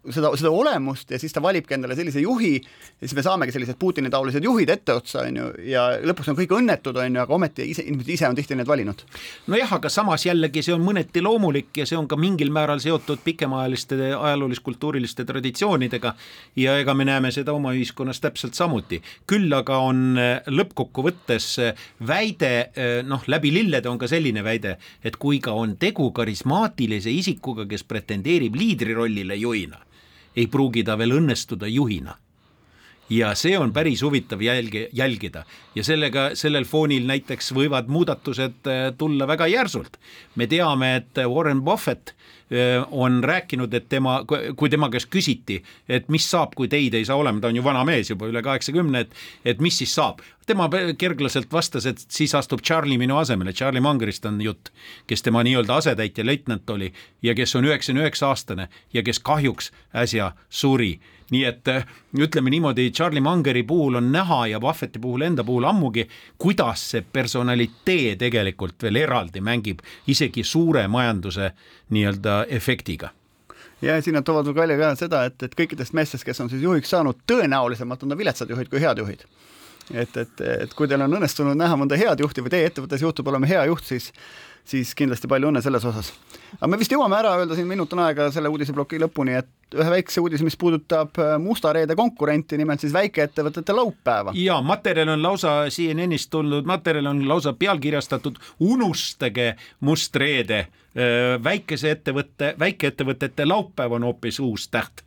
[0.08, 3.76] seda, seda olemust ja siis ta valibki endale sellise juhi ja siis me saamegi sellised
[3.80, 7.84] Putini-taolised juhid etteotsa, on ju, ja lõpuks on kõik õnnetud, on ju, aga ometi ise,
[7.84, 9.04] inimesed ise on tihti need valinud.
[9.52, 13.20] nojah, aga samas jällegi see on mõneti loomulik ja see on ka mingil määral seotud
[13.24, 16.14] pikemaajaliste ajaloolis-kultuuriliste traditsioonidega
[16.56, 19.02] ja ega me näeme seda oma ühiskonnas täpselt samuti.
[19.26, 24.78] küll aga on äh, lõppkokkuvõttes äh, väide, äh, noh, läbi lillede on ka selline väide,
[25.04, 29.89] et kui ka on tegu karismaatilise isikuga, kes pretendeerib liidrirollile juhina
[30.36, 32.16] ei pruugi ta veel õnnestuda juhina
[33.10, 38.82] ja see on päris huvitav jälgi, jälgida ja sellega, sellel foonil näiteks võivad muudatused äh,
[38.98, 39.98] tulla väga järsult.
[40.36, 44.20] me teame, et Warren Buffett äh, on rääkinud, et tema,
[44.56, 47.64] kui tema käest küsiti, et mis saab, kui teid ei saa olema, ta on ju
[47.64, 50.22] vana mees juba üle kaheksakümne, et, et mis siis saab.
[50.50, 50.66] Tema
[50.98, 54.72] kerglaselt vastas, et siis astub Charlie minu asemele, Charlie Mangerist on jutt,
[55.06, 56.90] kes tema nii-öelda asetäitja leitnant oli
[57.22, 60.96] ja kes on üheksakümne üheksa aastane ja kes kahjuks äsja suri.
[61.30, 61.84] Nii et äh,
[62.18, 66.08] ütleme niimoodi, Charlie Mangeri puhul on näha ja Buffetti puhul enda puhul ammugi,
[66.38, 71.52] kuidas see personalitee tegelikult veel eraldi mängib isegi suure majanduse
[71.94, 73.12] nii-öelda efektiga.
[73.82, 76.90] Ja siin nad toovad välja ka seda, et, et kõikidest meestest, kes on siis juhiks
[76.90, 79.22] saanud, tõenäolisemalt on ta viletsad juhid kui head juhid.
[79.94, 83.28] Et, et, et kui teil on õnnestunud näha mõnda head juhti või teie ettevõttes juhtub
[83.32, 84.12] olema hea juht, siis
[84.70, 86.12] siis kindlasti palju õnne selles osas.
[86.58, 89.90] aga me vist jõuame ära öelda siin minut on aega selle uudiseploki lõpuni, et ühe
[89.94, 94.34] väikse uudise, mis puudutab äh, Musta Reede konkurenti, nimelt siis väikeettevõtete laupäeva.
[94.34, 100.66] ja materjal on lausa CNN-ist tulnud, materjal on lausa pealkirjastatud Unustage Must Reede.
[100.90, 105.04] Äh, väikese ettevõtte, väikeettevõtete laupäev on hoopis uus täht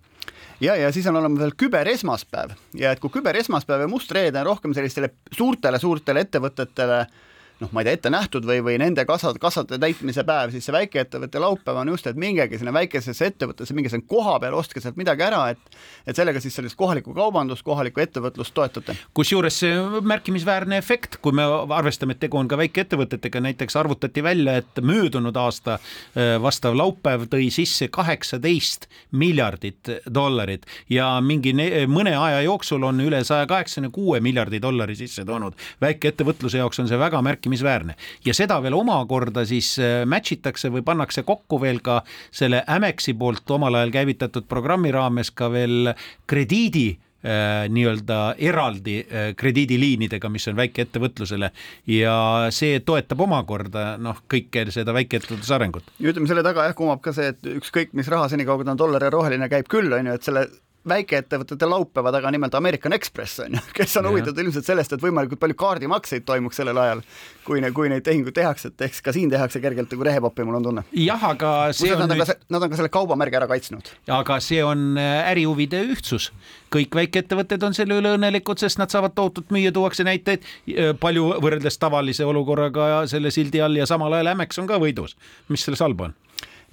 [0.63, 2.55] ja, ja siis on olemas veel küberesmaspäev.
[2.79, 7.21] Ja et kui küberesmaspäev ja must reede on rohkem sellistele suurtele-suurtele ettevõtetele äh,
[7.63, 10.75] noh, ma ei tea, ette nähtud või, või nende kassad, kassade täitmise päev, siis see
[10.75, 14.99] väikeettevõtte laupäev on just, et mingegi sinna väikesesse ettevõttesse, minge sinna koha peale, ostke sealt
[14.99, 18.95] midagi ära, et et sellega siis sellist kohalikku kaubandust, kohalikku ettevõtlust toetate.
[19.15, 19.61] kusjuures
[20.03, 21.45] märkimisväärne efekt, kui me
[21.75, 27.27] arvestame, et tegu on ka väikeettevõtetega, näiteks arvutati välja, et möödunud aasta äh, vastav laupäev
[27.31, 31.53] tõi sisse kaheksateist miljardit dollarit ja mingi
[31.87, 35.53] mõne aja jooksul on üle saja kaheksakümne kuue miljardi dollari sisse toonud.
[35.81, 40.71] väikeettevõtluse jaoks on see väga märkimisväärne märkimisväärne ja seda veel omakorda siis äh, match itakse
[40.71, 45.93] või pannakse kokku veel ka selle Amexi poolt omal ajal käivitatud programmi raames ka veel
[46.27, 51.51] krediidi äh, nii-öelda eraldi äh, krediidiliinidega, mis on väikeettevõtlusele
[51.87, 52.17] ja
[52.51, 55.95] see toetab omakorda noh, kõike seda väikeettevõtluse arengut.
[56.01, 58.85] ütleme selle taga jah, kumab ka see, et ükskõik mis raha senikaua, kui ta on
[58.85, 60.47] dollar ja roheline, käib küll, on ju, et selle
[60.89, 65.39] väikeettevõtete laupäeva taga nimelt American Express on ju, kes on huvitatud ilmselt sellest, et võimalikult
[65.39, 67.03] palju kaardimakseid toimuks sellel ajal,
[67.47, 70.59] kui ne,, kui neid tehinguid tehakse, et eks ka siin tehakse kergelt nagu rehepappi, mul
[70.59, 70.85] on tunne.
[70.97, 72.33] jah, aga see Kus on nad nüüd...
[72.55, 73.93] nad on ka selle kaubamärgi ära kaitsnud.
[74.19, 76.31] aga see on äh, ärihuvide ühtsus.
[76.73, 81.29] kõik väikeettevõtted on selle üle õnnelikud, sest nad saavad tohutult müüa, tuuakse näiteid äh, palju
[81.43, 85.15] võrreldes tavalise olukorraga selle sildi all ja samal ajal Ämeks on ka võidus.
[85.47, 86.19] mis selles halba on?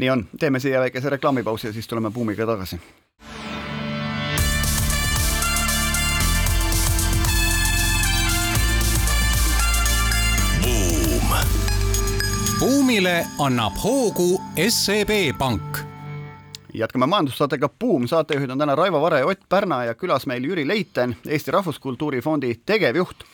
[0.01, 2.81] nii on, teeme siia väikese reklaamipausi ja siis tuleme buumiga tagasi
[12.61, 15.79] buumile annab hoogu SEB Pank.
[16.75, 20.69] jätkame majandussaatega Buum, saatejuhid on täna Raivo Vare ja Ott Pärna ja külas meil Jüri
[20.69, 23.25] Leiten, Eesti Rahvuskultuuri Fondi tegevjuht.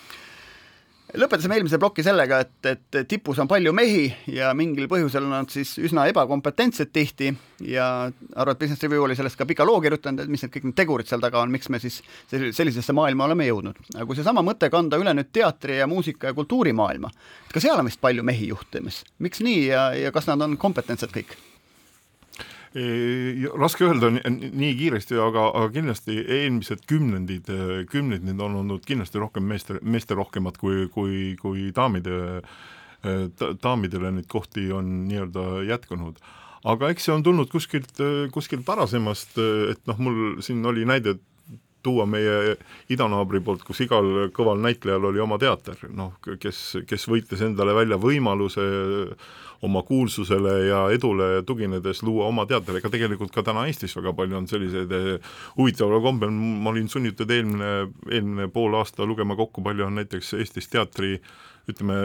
[1.14, 5.52] Lõpetasime eelmise ploki sellega, et, et tipus on palju mehi ja mingil põhjusel on nad
[5.52, 7.30] siis üsna ebakompetentsed tihti
[7.62, 10.68] ja arvan, et Business Review oli sellest ka pika loo kirjutanud, et mis need kõik
[10.68, 13.78] need tegurid seal taga on, miks me siis sellisesse maailma oleme jõudnud.
[13.94, 17.12] aga kui seesama mõte kanda üle nüüd teatri ja muusika ja kultuurimaailma,
[17.46, 20.58] et ka seal on vist palju mehi juhtimas, miks nii ja, ja kas nad on
[20.60, 21.38] kompetentsed kõik?
[23.56, 27.48] Raske öelda nii kiiresti, aga, aga kindlasti eelmised kümnendid,
[27.92, 32.42] kümnendid on olnud kindlasti rohkem meeste, meesterohkemad kui, kui, kui daamide,
[33.62, 36.20] daamidele neid kohti on nii-öelda jätkunud.
[36.66, 38.02] Aga eks see on tulnud kuskilt,
[38.34, 39.38] kuskilt varasemast,
[39.70, 41.16] et noh, mul siin oli näide
[41.86, 42.56] tuua meie
[42.90, 47.98] idanaabri poolt, kus igal kõval näitlejal oli oma teater, noh, kes, kes võitles endale välja
[48.02, 48.64] võimaluse
[49.64, 54.36] oma kuulsusele ja edule tuginedes luua oma teater, ega tegelikult ka täna Eestis väga palju
[54.40, 57.72] on selliseid eh, huvitaval kombel, ma olin sunnitud eelmine,
[58.10, 61.16] eelmine pool aasta lugema kokku, palju on näiteks Eestis teatri
[61.66, 61.96] ütleme,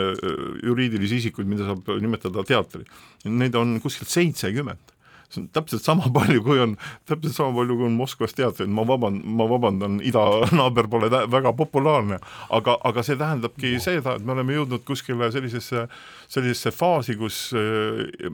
[0.66, 2.82] juriidilisi isikuid, mida saab nimetada teatri.
[3.30, 4.96] Neid on kuskil seitsekümmend
[5.34, 6.76] see on täpselt sama palju, kui on,
[7.10, 12.20] täpselt sama palju, kui on Moskvas teatreid, ma vaban-, ma vabandan, idanaaber pole väga populaarne,
[12.58, 15.86] aga, aga see tähendabki seda, et me oleme jõudnud kuskile sellisesse,
[16.32, 18.32] sellisesse faasi, kus äh,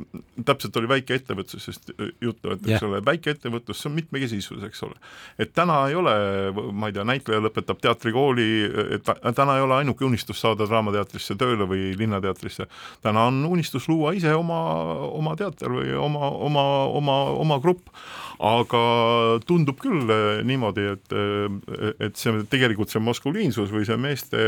[0.47, 4.97] täpselt oli väikeettevõtlusest äh, juttu, et eks ole, väikeettevõtlus, see on mitmekesisus, eks ole.
[5.39, 6.15] et täna ei ole,
[6.73, 8.47] ma ei tea, näitleja lõpetab teatrikooli,
[8.97, 12.67] et täna ei ole ainuke unistus saada Draamateatrisse tööle või Linnateatrisse,
[13.05, 14.59] täna on unistus luua ise oma,
[15.07, 16.65] oma teater või oma, oma
[16.99, 17.91] oma, oma grupp,
[18.43, 18.81] aga
[19.47, 24.43] tundub küll eh, niimoodi, et, eh, et see tegelikult see maskuliinsus või see meeste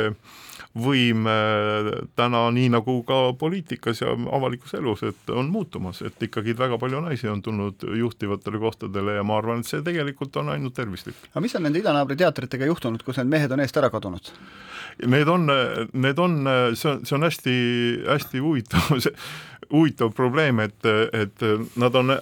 [0.78, 6.54] võim eh, täna nii nagu ka poliitikas ja avalikus elus, et on muutumas, et ikkagi
[6.58, 10.78] väga palju naisi on tulnud juhtivatele kohtadele ja ma arvan, et see tegelikult on ainult
[10.78, 11.18] tervislik.
[11.32, 14.34] aga mis on nende idanaabri teatritega juhtunud, kus need mehed on eest ära kadunud?
[15.08, 15.48] Need on,
[15.94, 16.42] need on,
[16.76, 17.56] see on, see on hästi,
[18.10, 18.90] hästi huvitav,
[19.76, 22.18] huvitav probleem, et, et nad on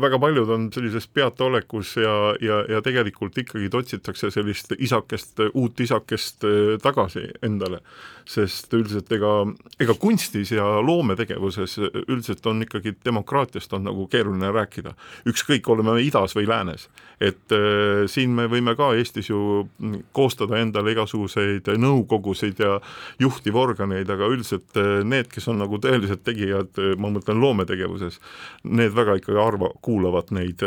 [0.00, 6.44] väga paljud on sellises peataolekus ja, ja, ja tegelikult ikkagi otsitakse sellist isakest, uut isakest
[6.44, 7.82] äh, tagasi endale.
[8.28, 9.32] Sest üldiselt ega,
[9.80, 14.94] ega kunstis ja loometegevuses üldiselt on ikkagi demokraatiast on nagu keeruline rääkida.
[15.28, 16.88] ükskõik, oleme me idas või läänes.
[17.20, 19.68] et äh, siin me võime ka Eestis ju
[20.12, 22.80] koostada endale igasuguseid nõukogusid ja
[23.18, 28.18] juhtivorganeid, aga üldiselt äh, need, kes on nagu tõelised tegijad, ma mõtlen loometegevuses,
[28.64, 30.62] need väga ikkagi arva, kuulavad neid,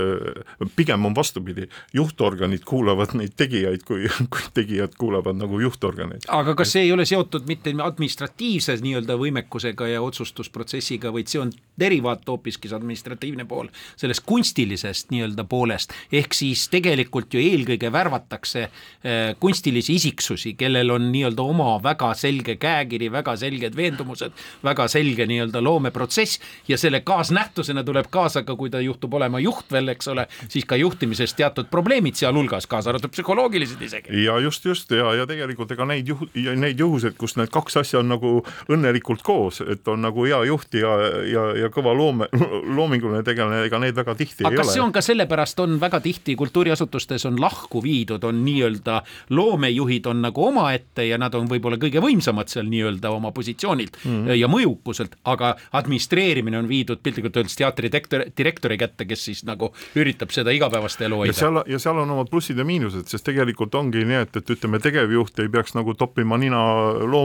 [0.75, 6.27] pigem on vastupidi, juhtorganid kuulavad neid tegijaid, kui, kui tegijad kuulavad nagu juhtorganeid.
[6.27, 11.53] aga kas see ei ole seotud mitte administratiivse nii-öelda võimekusega ja otsustusprotsessiga, vaid see on
[11.79, 18.63] derivaat hoopiski see administratiivne pool sellest kunstilisest nii-öelda poolest, ehk siis tegelikult ju eelkõige värvatakse
[18.65, 25.27] eh, kunstilisi isiksusi, kellel on nii-öelda oma väga selge käekiri, väga selged veendumused, väga selge
[25.29, 30.11] nii-öelda loomeprotsess ja selle kaasnähtusena tuleb kaasa ka, kui ta juhtub olema juht veel, eks
[30.13, 34.23] ole, siis ka juhtimises teatud probleemid sealhulgas, kaasa arvatud psühholoogilised isegi.
[34.23, 38.01] ja just, just ja, ja tegelikult ega neid juhu-, neid juhuseid, kus need kaks asja
[38.01, 38.31] on nagu
[38.71, 40.93] õnnelikult koos, et on nagu hea juht ja,
[41.29, 42.29] ja, ja kõva loome,
[42.77, 44.77] loominguline tegelane, ega neid väga tihti aga ei kas ole.
[44.77, 49.01] see on ka sellepärast, on väga tihti kultuuriasutustes on lahku viidud, on nii-öelda
[49.35, 54.11] loomejuhid on nagu omaette ja nad on võib-olla kõige võimsamad seal nii-öelda oma positsioonilt mm
[54.11, 54.39] -hmm.
[54.39, 57.91] ja mõjukuselt, aga administreerimine on viidud piltlikult öeldes teatri
[58.37, 61.33] direktori kätte kätte, kes siis nagu üritab seda igapäevast elu hoida.
[61.33, 64.53] ja seal, ja seal on omad plussid ja miinused, sest tegelikult ongi nii, et, et
[64.55, 66.61] ütleme, tegevjuht ei peaks nagu toppima nina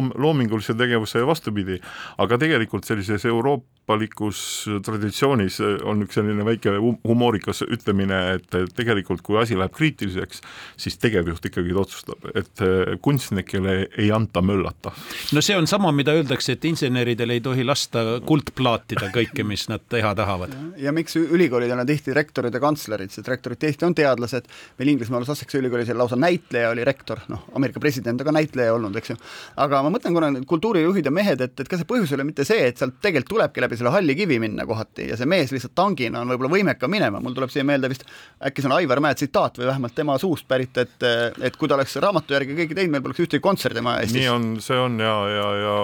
[0.01, 1.79] loom, loomingulisse tegevusse ja vastupidi,
[2.19, 3.25] aga tegelikult sellises
[3.91, 6.73] euroopalikus traditsioonis on üks selline väike
[7.07, 10.41] humoorikas ütlemine, et tegelikult kui asi läheb kriitiliseks,
[10.81, 14.93] siis tegevjuht ikkagi otsustab, et eh, kunstnikele ei anta möllata.
[15.33, 19.83] no see on sama, mida öeldakse, et inseneridel ei tohi lasta kuldplaatida kõike, mis nad
[19.89, 20.55] teha tahavad.
[20.79, 24.47] ja miks ülikool ülikoolid on tihti rektorid ja kantslerid, sest rektorid tihti on teadlased,
[24.79, 28.97] meil Inglismaal Sussexi ülikoolis lausa näitleja oli rektor, noh, Ameerika president on ka näitleja olnud,
[28.97, 29.19] eks ju.
[29.57, 32.47] aga ma mõtlen, kuna kultuurijuhid ja mehed, et, et kas see põhjus ei ole mitte
[32.47, 35.75] see, et sealt tegelikult tulebki läbi selle halli kivi minna kohati ja see mees lihtsalt
[35.79, 38.07] tangina on võib-olla võimekam minema, mul tuleb siia meelde vist
[38.47, 41.07] äkki see on Aivar Mäe tsitaat või vähemalt tema suust pärit, et
[41.41, 44.19] et kui ta oleks raamatu järgi kõike teinud, meil poleks ühtegi kontserdima Eestis.
[44.19, 45.75] nii on, see on ja, ja, ja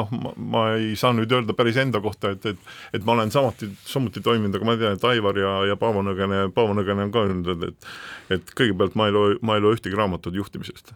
[0.00, 3.70] noh, ma ei saa nüüd öelda päris enda kohta, et, et et ma olen samuti,
[3.86, 7.26] samuti toiminud, aga ma tean, et Aivar ja, ja Paavo Nõgene, Paavo Nõgene on ka
[7.26, 7.92] öelnud, et
[8.38, 10.92] et kõigepealt ma ei loe, ma ei loe ühtegi raamatut juhtimisest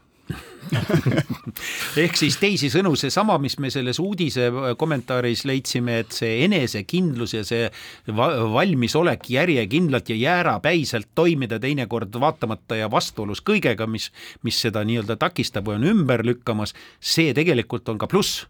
[2.02, 4.48] ehk siis teisisõnu, seesama, mis me selles uudise
[4.80, 7.66] kommentaaris leidsime, et see enesekindlus ja see
[8.08, 14.10] valmisolek järjekindlalt ja jäärapäiselt toimida teinekord vaatamata ja vastuolus kõigega, mis,
[14.46, 18.46] mis seda nii-öelda takistab või on ümber lükkamas, see tegelikult on ka pluss.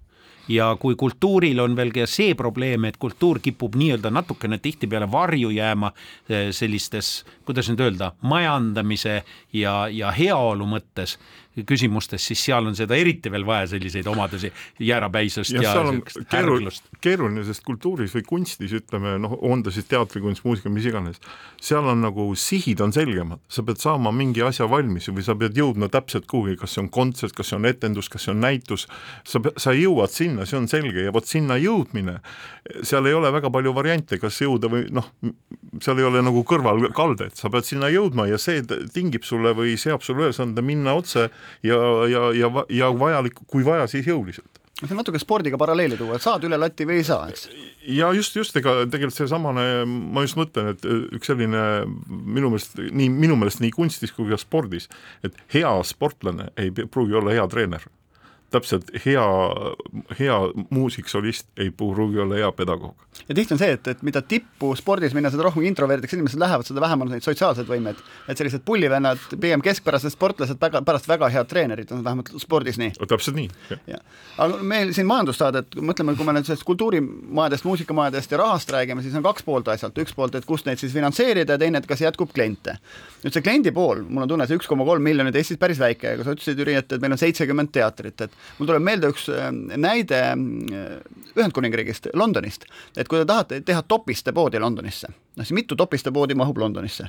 [0.51, 5.53] Ja kui kultuuril on veel ka see probleem, et kultuur kipub nii-öelda natukene tihtipeale varju
[5.55, 9.21] jääma eh, sellistes, kuidas nüüd öelda, majandamise
[9.55, 11.15] ja, ja heaolu mõttes
[11.69, 14.49] küsimustes, siis seal on seda eriti veel vaja, selliseid omadusi,
[14.81, 16.89] jäärapäisust ja, ja keerulist.
[17.05, 21.21] keeruline, sest kultuuris või kunstis ütleme, noh, on ta siis teatrikunst, muusika, mis iganes,
[21.63, 25.59] seal on nagu sihid on selgemad, sa pead saama mingi asja valmis või sa pead
[25.59, 28.89] jõudma täpselt kuhugi, kas see on kontsert, kas see on etendus, kas see on näitus,
[29.29, 32.17] sa, sa jõuad sinna, see on selge ja vot sinna jõudmine,
[32.81, 35.13] seal ei ole väga palju variante, kas jõuda või noh,
[35.85, 40.01] seal ei ole nagu kõrvalkaldet, sa pead sinna jõudma ja see tingib sulle või seab
[40.07, 41.29] sulle ülesande minna otse
[41.67, 41.79] ja,
[42.11, 46.25] ja, ja, ja vajalik, kui vaja, siis jõuliselt see on natuke spordiga paralleeli tuua, et
[46.25, 47.47] saad üle lati või ei saa, eks?
[47.95, 51.63] ja just, just ega tegelikult seesamane, ma just mõtlen, et üks selline
[52.09, 54.89] minu meelest nii, minu meelest nii kunstis kui ka spordis,
[55.23, 57.87] et hea sportlane ei pruugi olla hea treener
[58.53, 59.25] täpselt hea,
[60.19, 60.37] hea
[60.71, 63.07] muusik, solist ei pruugi olla hea pedagoog.
[63.29, 66.67] ja tihti on see, et, et mida tippu spordis minna, seda rohkem introverdiks inimesed lähevad,
[66.69, 68.01] seda vähem on neid sotsiaalseid võimeid.
[68.29, 72.93] et sellised pullivennad, pigem keskpärased sportlased, väga, pärast väga head treenerid on vähemalt spordis nii.
[73.09, 73.49] täpselt nii.
[74.39, 79.17] aga meil siin majandussaadet, mõtleme, kui me nüüd sellest kultuurimajadest, muusikamajadest ja rahast räägime, siis
[79.19, 82.05] on kaks poolt asjalt, üks poolt, et kust neid siis finantseerida ja teine, et kas
[82.05, 82.77] jätkub kliente.
[83.23, 86.17] nüüd see kliendi pool, mul on tunne, see üks koma kolm miljonit Eestis päris väike,
[86.17, 89.29] aga sa ütlesid, Jüri, et, et meil on seitsekümmend teatrit, et mul tuleb meelde üks
[89.33, 90.97] äh, näide äh,
[91.37, 96.39] Ühendkuningriigist, Londonist, et kui te tahate teha topiste poodi Londonisse, noh siis mitu topiste poodi
[96.39, 97.09] mahub Londonisse?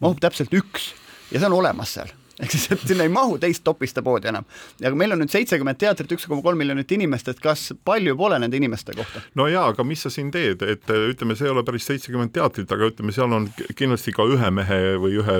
[0.00, 0.92] mahub täpselt üks.
[1.30, 2.10] Ja see on olemas seal
[2.42, 4.46] ehk siis, et sinna ei mahu teist topiste poodi enam.
[4.82, 8.38] ja meil on nüüd seitsekümmend teatrit, üks koma kolm miljonit inimest, et kas palju pole
[8.42, 9.22] nende inimeste kohta?
[9.38, 12.70] no jaa, aga mis sa siin teed, et ütleme, see ei ole päris seitsekümmend teatrit,
[12.74, 13.46] aga ütleme, seal on
[13.78, 15.36] kindlasti ka ühe mehe või ühe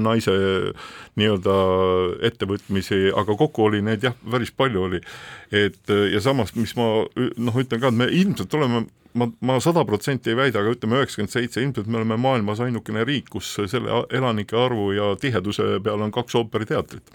[0.00, 0.34] naise
[1.20, 1.56] nii-öelda
[2.28, 5.00] ettevõtmisi, aga kokku oli neid jah, päris palju oli.
[5.54, 9.84] et ja samas, mis ma noh, ütlen ka, et me ilmselt oleme ma, ma sada
[9.88, 14.04] protsenti ei väida, aga ütleme üheksakümmend seitse, ilmselt me oleme maailmas ainukene riik, kus selle
[14.10, 17.14] elanike arvu ja tiheduse peale on kaks ooperiteatrit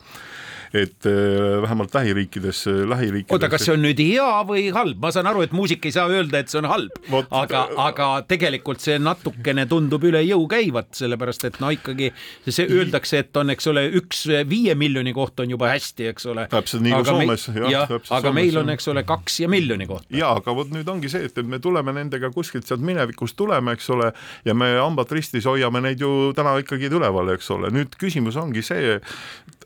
[0.74, 3.34] et äh, vähemalt lähiriikides, äh, lähiriikides.
[3.34, 6.10] oota, kas see on nüüd hea või halb, ma saan aru, et muusik ei saa
[6.12, 10.92] öelda, et see on halb, aga, äh, aga tegelikult see natukene tundub üle jõu käivat,
[11.00, 12.12] sellepärast et no ikkagi
[12.46, 16.46] see öeldakse, et on, eks ole, üks viie miljoni kohta on juba hästi, eks ole.
[16.52, 17.48] täpselt nii kui Soomes.
[17.74, 20.10] jah, aga Soomes, meil on, eks ole, kaks ja miljoni kohta.
[20.14, 23.74] ja, aga vot nüüd ongi see, et, et me tuleme nendega kuskilt sealt minevikust tuleme,
[23.78, 24.14] eks ole,
[24.46, 28.62] ja me hambad ristis hoiame neid ju täna ikkagi üleval, eks ole, nüüd küsimus ongi
[28.66, 29.00] see,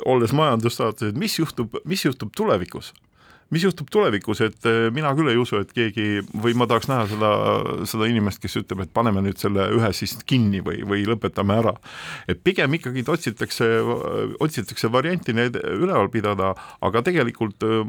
[0.10, 2.94] olles majandussaade, vaatasid, et mis juhtub, mis juhtub tulevikus
[3.54, 7.06] mis juhtub tulevikus, et eh, mina küll ei usu, et keegi või ma tahaks näha
[7.12, 7.32] seda,
[7.90, 11.76] seda inimest, kes ütleb, et paneme nüüd selle ühe siis kinni või, või lõpetame ära.
[12.28, 13.68] et pigem ikkagi otsitakse,
[14.44, 17.84] otsitakse varianti neid üleval pidada, aga tegelikult eh,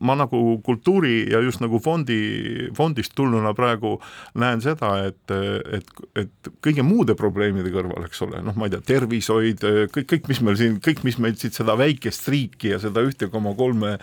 [0.00, 3.98] ma nagu kultuuri ja just nagu fondi, fondist tulnuna praegu
[4.40, 5.36] näen seda, et,
[5.76, 10.32] et, et kõige muude probleemide kõrval, eks ole, noh, ma ei tea, tervishoid, kõik, kõik,
[10.32, 13.96] mis meil siin, kõik, mis meil siit seda väikest riiki ja seda ühte koma kolme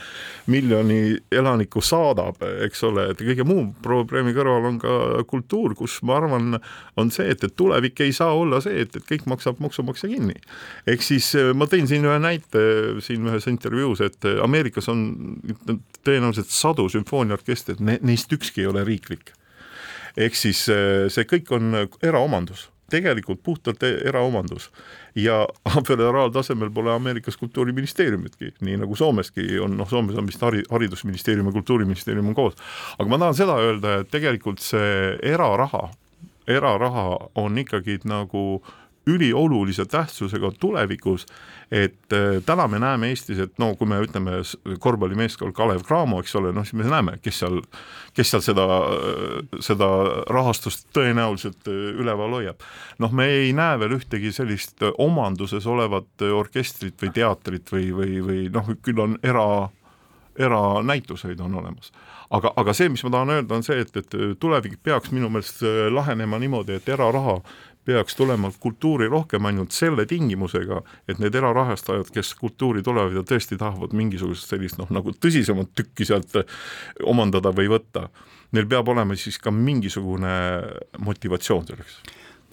[0.52, 4.94] miljoni elanikku saadab, eks ole, et kõige muu probleemi kõrval on ka
[5.30, 6.60] kultuur, kus ma arvan,
[7.00, 10.38] on see, et, et tulevik ei saa olla see, et, et kõik maksab maksumaksja kinni.
[10.88, 12.64] ehk siis eh, ma tõin siin ühe näite
[13.06, 15.04] siin ühes intervjuus, et Ameerikas on
[16.06, 19.34] tõenäoliselt sadu sümfooniaorkestreid, neist ükski ei ole riiklik.
[20.18, 24.70] ehk siis eh, see kõik on eraomandus tegelikult puhtalt e-, eraomandus
[25.16, 25.42] ja
[25.88, 31.58] föderaaltasemel pole Ameerikas kultuuriministeeriumitki, nii nagu Soomeski on, noh, Soomes on vist hari-, haridusministeerium ja
[31.60, 32.58] kultuuriministeerium on koos.
[32.98, 35.88] aga ma tahan seda öelda, et tegelikult see eraraha,
[36.48, 38.44] eraraha on ikkagi nagu
[39.08, 41.26] üliolulise tähtsusega tulevikus,
[41.72, 44.42] et äh, täna me näeme Eestis, et no kui me ütleme
[44.80, 47.62] korvpallimeeskond Kalev Cramo, eks ole, noh siis me näeme, kes seal,
[48.18, 48.68] kes seal seda,
[49.64, 49.90] seda
[50.34, 52.68] rahastust tõenäoliselt äh, üleval hoiab.
[53.00, 58.46] noh, me ei näe veel ühtegi sellist omanduses olevat orkestrit või teatrit või, või, või
[58.54, 59.48] noh, küll on era
[60.38, 61.92] eranäituseid on olemas.
[62.30, 65.64] aga, aga see, mis ma tahan öelda, on see, et, et tulevik peaks minu meelest
[65.64, 67.38] äh, lahenema niimoodi, et eraraha
[67.88, 73.58] peaks tulema kultuuri rohkem ainult selle tingimusega, et need erarahastajad, kes kultuuri tulevad ja tõesti
[73.60, 76.36] tahavad mingisugust sellist noh, nagu tõsisemat tükki sealt
[77.08, 78.10] omandada või võtta,
[78.52, 80.38] neil peab olema siis ka mingisugune
[81.08, 82.00] motivatsioon selleks.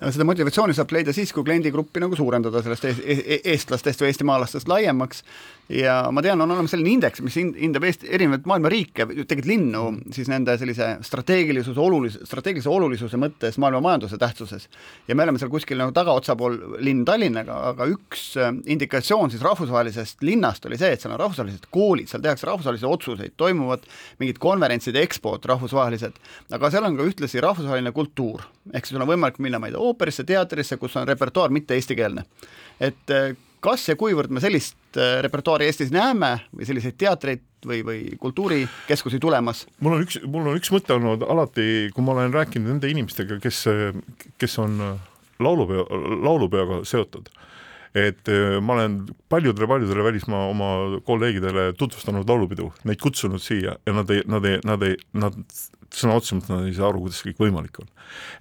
[0.04, 4.68] Seda motivatsiooni saab leida siis, kui kliendigruppi nagu suurendada sellest e e eestlastest või eestimaalastest
[4.68, 5.22] laiemaks
[5.68, 9.84] ja ma tean, on olemas selline indeks, mis hindab Eesti erinevaid maailma riike, tegelikult linnu
[10.12, 14.68] siis nende sellise strateegilisuse olulis-, strateegilise olulisuse mõttes maailma majanduse tähtsuses.
[15.08, 19.44] ja me oleme seal kuskil nagu tagaotsa pool linn Tallinnaga, aga üks äh, indikatsioon siis
[19.44, 23.88] rahvusvahelisest linnast oli see, et seal on rahvusvahelised koolid, seal tehakse rahvusvahelisi otsuseid, toimuvad
[24.20, 26.20] mingid konverentsid, ekspod rahvusvahelised,
[26.52, 28.44] aga seal on ka ühtlasi rahvusvaheline kultuur.
[28.72, 31.74] ehk siis sul on võimalik minna, ma ei tea, ooperisse, teatrisse, kus on repertuaar mitte
[31.74, 32.28] eestikeelne.
[32.80, 33.32] et äh,
[33.64, 39.20] kas ja kuivõrd me sellist äh, repertuaari Eestis näeme või selliseid teatreid või, või kultuurikeskusi
[39.22, 39.64] tulemas?
[39.80, 43.40] mul on üks, mul on üks mõte olnud alati, kui ma olen rääkinud nende inimestega,
[43.42, 43.64] kes,
[44.40, 44.78] kes on
[45.42, 45.88] laulupeo,
[46.22, 47.32] laulupeoga seotud
[47.94, 48.98] et äh, ma olen
[49.30, 50.70] paljudele-paljudele välismaa oma
[51.06, 55.38] kolleegidele tutvustanud laulupidu, neid kutsunud siia ja nad ei, nad ei, nad ei, nad
[55.94, 57.90] sõna otseses mõttes nad ei saa aru, kuidas kõik võimalik on.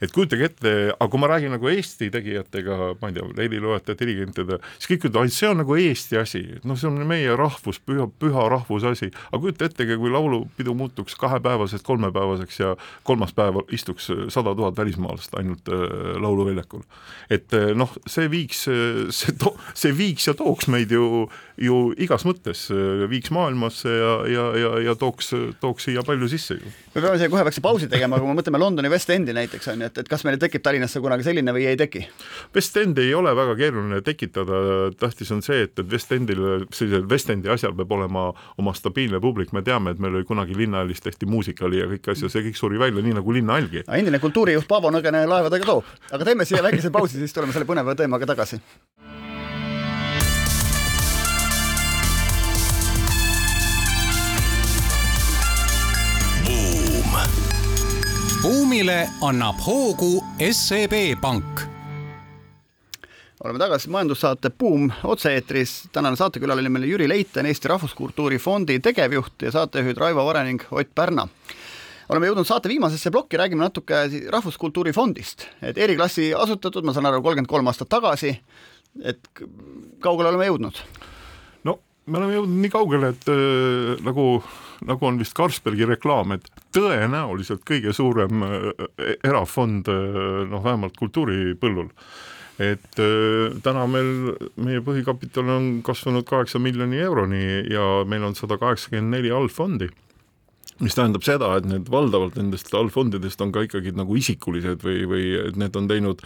[0.02, 4.60] Et kujutage ette, aga kui ma räägin nagu Eesti tegijatega, ma ei tea, heliloojate, dirigentide,
[4.78, 8.08] siis kõik ütlevad, et see on nagu Eesti asi, noh, see on meie rahvus, püha,
[8.20, 12.74] püha rahvuse asi, aga kujuta ette, kui laulupidu muutuks kahepäevasest kolmepäevaseks ja
[13.08, 15.86] kolmas päev istuks sada tuhat välismaalast ainult äh,
[16.22, 16.84] lauluväljakul.
[17.30, 18.66] et äh, noh, see viiks,
[19.14, 21.28] see to-, see viiks ja tooks meid ju,
[21.62, 22.66] ju igas mõttes,
[23.10, 26.74] viiks maailmasse ja, ja, ja, ja tooks, tooks siia palju sisse ju.
[26.96, 29.82] me peame siia kohe väikse pausi tegema, kui me mõtleme Londoni West Endi näiteks on
[29.82, 32.04] ju, et, et kas meil tekib Tallinnasse kunagi selline või ei teki?
[32.56, 34.60] West End ei ole väga keeruline tekitada,
[35.00, 36.44] tähtis on see, et, et West Endil,
[36.74, 38.30] sellisel West Endi asjal peab olema
[38.62, 42.32] oma stabiilne publik, me teame, et meil oli kunagi Linnahallis tehti muusikali ja kõiki asju,
[42.34, 43.86] see kõik suri välja, nii nagu Linnahallgi.
[43.88, 47.98] endine kultuurijuht Paavo Nõgene laevadega toob, aga teeme siia väikese pausi, siis tuleme selle põneva
[47.98, 48.62] teemaga tagasi
[58.44, 60.18] buumile annab hoogu
[60.52, 61.62] SEB Pank
[63.44, 65.88] oleme tagasi majandussaate Buum otse-eetris.
[65.92, 70.92] tänane saatekülaline meil Jüri Leiten, Eesti Rahvuskultuuri Fondi tegevjuht ja saatejuhid Raivo Vare ning Ott
[70.96, 71.28] Pärna.
[72.10, 73.96] oleme jõudnud saate viimasesse plokki, räägime natuke
[74.30, 78.40] Rahvuskultuuri Fondist, et eriklassi asutatud, ma saan aru, kolmkümmend kolm aastat tagasi.
[79.04, 79.20] et
[80.00, 80.84] kaugele oleme jõudnud?
[81.64, 84.44] no me oleme jõudnud nii kaugele, et äh, nagu
[84.88, 88.70] nagu on vist Carlsbergi reklaam, et tõenäoliselt kõige suurem äh,
[89.24, 91.90] erafond äh, noh, vähemalt kultuuripõllul.
[92.62, 97.44] et äh, täna meil, meie põhikapital on kasvanud kaheksa miljoni euroni
[97.74, 99.90] ja meil on sada kaheksakümmend neli allfondi
[100.82, 105.28] mis tähendab seda, et need valdavalt nendest allfondidest on ka ikkagi nagu isikulised või, või
[105.44, 106.24] et need on teinud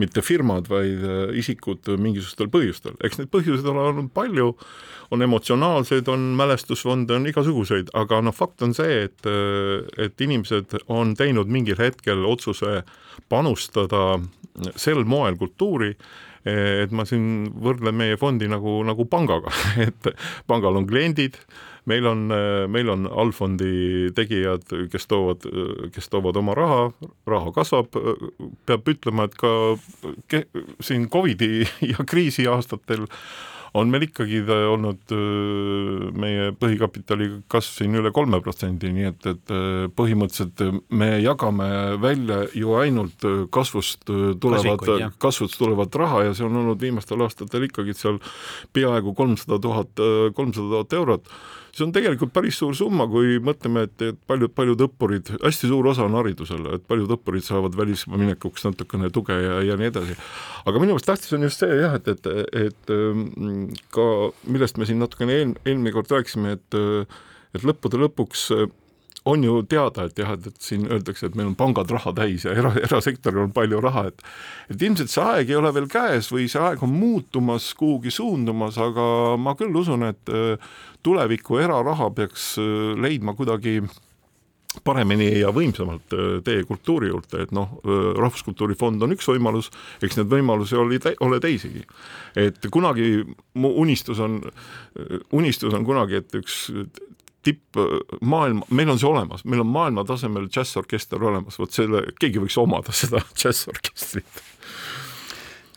[0.00, 2.96] mitte firmad, vaid äh, isikud mingisugustel põhjustel.
[3.04, 4.52] eks neid põhjuseid ole olnud palju,
[5.12, 10.78] on emotsionaalseid, on mälestusfonde, on igasuguseid, aga noh, fakt on see, et, äh, et inimesed
[10.88, 12.80] on teinud mingil hetkel otsuse
[13.28, 14.20] panustada
[14.76, 15.94] sel moel kultuuri,
[16.42, 19.52] et ma siin võrdlen meie fondi nagu, nagu pangaga,
[19.86, 20.08] et
[20.50, 21.38] pangal on kliendid
[21.90, 22.26] meil on,
[22.70, 25.46] meil on allfondi tegijad, kes toovad,
[25.94, 26.82] kes toovad oma raha,
[27.28, 27.96] raha kasvab,
[28.66, 29.54] peab ütlema, et ka
[30.30, 30.44] ke,
[30.84, 33.08] siin Covidi ja kriisi aastatel
[33.78, 35.12] on meil ikkagi olnud
[36.20, 39.54] meie põhikapitali kasv siin üle kolme protsendi, nii et, et
[39.96, 41.68] põhimõtteliselt me jagame
[42.02, 43.24] välja ju ainult
[43.54, 44.04] kasvust
[44.42, 44.84] tulevat,
[45.22, 48.20] kasvust tulevat raha ja see on olnud viimastel aastatel ikkagi seal
[48.76, 50.04] peaaegu kolmsada tuhat,
[50.36, 51.34] kolmsada tuhat eurot
[51.72, 55.88] see on tegelikult päris suur summa, kui mõtleme, et, et paljud, paljud õppurid, hästi suur
[55.88, 60.18] osa on haridusel, et paljud õppurid saavad välismaa minekuks natukene tuge ja, ja nii edasi.
[60.66, 62.30] aga minu meelest tähtis on just see jah, et, et,
[62.66, 64.06] et ähm, ka
[64.44, 66.80] millest me siin natukene eel, eelmine kord rääkisime, et
[67.52, 68.46] et lõppude lõpuks
[69.24, 72.46] on ju teada, et jah, et, et siin öeldakse, et meil on pangad raha täis
[72.46, 74.24] ja era, erasektoril on palju raha, et
[74.72, 78.78] et ilmselt see aeg ei ole veel käes või see aeg on muutumas, kuhugi suundumas,
[78.82, 80.72] aga ma küll usun, et äh,
[81.06, 83.78] tuleviku eraraha peaks äh, leidma kuidagi
[84.82, 87.78] paremini ja võimsamalt äh, tee kultuuri juurde, et noh,
[88.18, 89.70] Rahvuskultuuri Fond on üks võimalus,
[90.02, 91.86] eks neid võimalusi oli, ole teisigi.
[92.34, 93.22] et kunagi
[93.54, 94.40] mu unistus on,
[95.30, 96.64] unistus on kunagi, et üks
[97.42, 97.78] tipp
[98.20, 102.58] maailma, meil on see olemas, meil on maailma tasemel džässorkester olemas, vot selle, keegi võiks
[102.62, 104.42] omada seda džässorkestrit.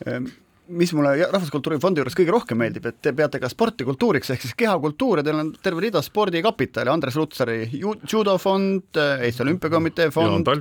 [0.05, 0.28] Ehm,
[0.68, 4.45] mis mulle Rahvuskultuuri Fondi juures kõige rohkem meeldib, et te peate ka sporti kultuuriks ehk
[4.45, 10.51] siis kehakultuur ja teil on terve rida spordikapitali, Andres Lutsari judofond, Eesti Olümpiakomitee fond,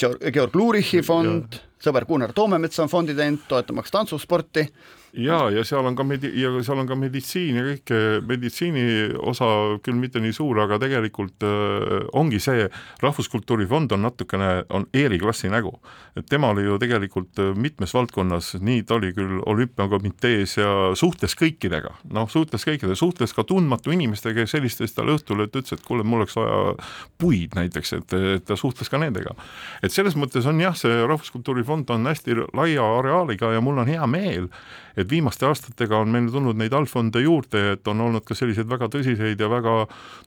[0.00, 4.68] Georg Lurichi fond, sõber Gunnar Toomemetsa on fondi teinud, toetamaks tantsusporti
[5.16, 8.84] ja, ja seal on ka medi- ja seal on ka meditsiin ja kõike, meditsiini
[9.22, 9.46] osa
[9.84, 12.66] küll mitte nii suur, aga tegelikult äh, ongi see,
[13.02, 15.74] Rahvuskultuuri Fond on natukene, on eeliklassi nägu.
[16.16, 21.34] et tema oli ju tegelikult äh, mitmes valdkonnas, nii ta oli küll olümpiakomitees ja suhtles
[21.38, 25.86] kõikidega, noh, suhtles kõikidega, suhtles ka tundmatu inimestega, kes helistas talle õhtul, et ütles, et
[25.86, 26.74] kuule, mul oleks vaja
[27.18, 29.34] puid näiteks, et, et ta suhtles ka nendega.
[29.82, 33.90] et selles mõttes on jah, see Rahvuskultuuri Fond on hästi laia areaaliga ja mul on
[33.90, 34.48] hea meel,
[34.96, 38.88] et viimaste aastatega on meil tulnud neid allfonde juurde, et on olnud ka selliseid väga
[38.92, 39.76] tõsiseid ja väga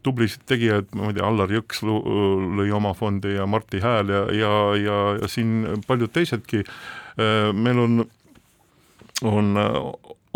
[0.06, 4.52] tublisid tegijaid, ma ei tea, Allar Jõks lõi oma fondi ja Martti Hääl ja, ja,
[4.82, 6.64] ja, ja siin paljud teisedki.
[7.54, 8.06] meil on,
[9.24, 9.56] on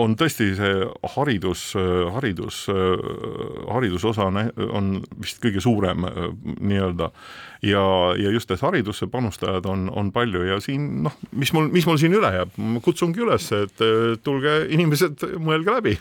[0.01, 1.71] on tõesti see haridus,
[2.15, 2.63] haridus,
[3.69, 6.07] haridusosa on, vist kõige suurem
[6.59, 7.11] nii-öelda
[7.62, 7.82] ja,
[8.18, 11.99] ja just, et haridusse panustajad on, on palju ja siin noh, mis mul, mis mul
[12.01, 13.84] siin üle jääb, ma kutsungi üles, et
[14.26, 15.93] tulge inimesed, mõelge läbi.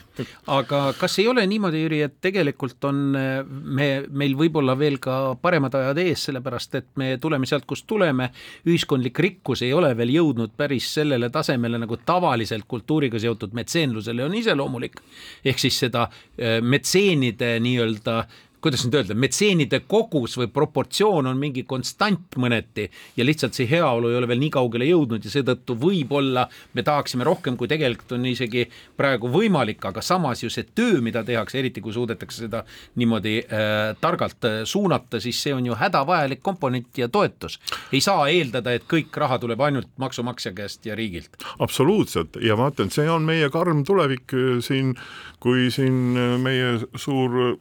[0.48, 5.76] aga kas ei ole niimoodi, Jüri, et tegelikult on me, meil võib-olla veel ka paremad
[5.76, 8.30] ajad ees, sellepärast et me tuleme sealt, kust tuleme,
[8.64, 14.36] ühiskondlik rikkus ei ole veel jõudnud päris sellele tasemele, nagu tavaliselt kultuuriga seotud metseenlusele on
[14.40, 15.00] iseloomulik.
[15.44, 18.22] ehk siis seda äh, metseenide nii-öelda
[18.61, 22.86] kuidas nüüd öelda, metseenide kogus või proportsioon on mingi konstant mõneti
[23.16, 26.46] ja lihtsalt see heaolu ei ole veel nii kaugele jõudnud ja seetõttu võib-olla
[26.76, 31.24] me tahaksime rohkem, kui tegelikult on isegi praegu võimalik, aga samas ju see töö, mida
[31.26, 32.62] tehakse, eriti kui suudetakse seda
[33.00, 37.58] niimoodi äh, targalt äh, suunata, siis see on ju hädavajalik komponent ja toetus.
[37.92, 41.40] ei saa eeldada, et kõik raha tuleb ainult maksumaksja käest ja riigilt.
[41.58, 44.94] absoluutselt ja ma ütlen, see on meie karm tulevik äh, siin,
[45.40, 47.56] kui siin äh, meie suur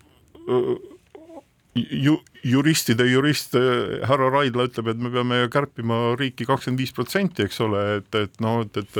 [0.49, 0.98] 嗯
[1.75, 3.55] ju, juristide jurist
[4.07, 8.39] härra Raidla ütleb, et me peame kärpima riiki kakskümmend viis protsenti, eks ole, et, et
[8.43, 8.99] noh, et, et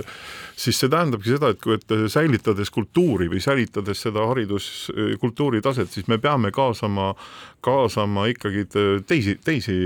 [0.59, 6.09] siis see tähendabki seda, et kui, et säilitades kultuuri või säilitades seda hariduskultuuri taset, siis
[6.11, 7.13] me peame kaasama,
[7.65, 8.65] kaasama ikkagi
[9.07, 9.78] teisi, teisi,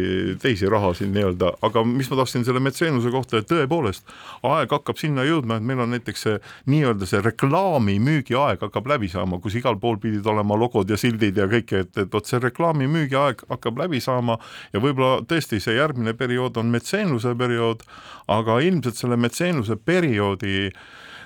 [0.41, 4.09] teisi rahasid nii-öelda, aga mis ma tahtsin selle metseenluse kohta, et tõepoolest
[4.49, 6.41] aeg hakkab sinna jõudma, et meil on näiteks see
[6.73, 11.37] nii-öelda see reklaamimüügi aeg hakkab läbi saama, kus igal pool pidid olema logod ja sildid
[11.37, 12.41] ja kõik, et, et vot see
[12.73, 14.37] reklaamimüügi aeg hakkab läbi saama
[14.73, 17.83] ja võib-olla tõesti see järgmine periood on metseenluse periood,
[18.27, 20.71] aga ilmselt selle metseenluse perioodi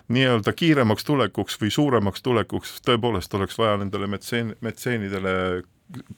[0.09, 5.63] nii-öelda kiiremaks tulekuks või suuremaks tulekuks tõepoolest oleks vaja nendele metseen, metseenidele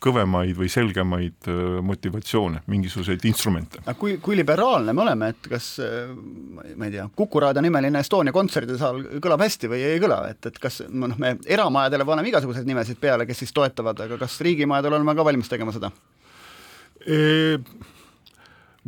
[0.01, 1.49] kõvemaid või selgemaid
[1.85, 3.81] motivatsioone, mingisuguseid instrumente.
[3.83, 8.33] aga kui, kui liberaalne me oleme, et kas ma ei tea, Kuku raadio nimeline Estonia
[8.33, 12.97] kontserdisaal kõlab hästi või ei kõla, et, et kas noh, me eramajadele paneme igasuguseid nimesid
[13.01, 15.93] peale, kes siis toetavad, aga kas riigimajadel oleme ka valmis tegema seda?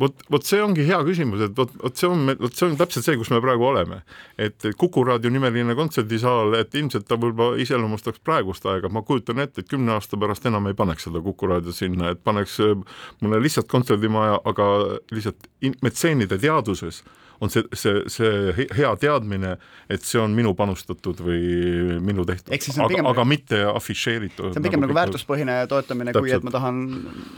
[0.02, 3.06] Vot, vot see ongi hea küsimus, et vot, vot see on, vot see on täpselt
[3.06, 4.02] see, kus me praegu oleme.
[4.38, 9.62] et Kuku raadio nimeline kontserdisaal, et ilmselt ta võib-olla iseloomustaks praegust aega, ma kujutan ette,
[9.62, 12.76] et kümne aasta pärast enam ei paneks seda Kuku raadiot sinna, et paneks äh,
[13.22, 14.68] mõne lihtsalt kontserdimaja, aga
[15.14, 15.50] lihtsalt
[15.82, 17.02] metseenide teaduses
[17.42, 19.56] on see, see, see hea teadmine,
[19.90, 24.52] et see on minu panustatud või minu tehtud, aga, pigem, aga mitte afišeeritud.
[24.52, 26.82] see on pigem nagu, nagu väärtuspõhine toetamine, kui et ma tahan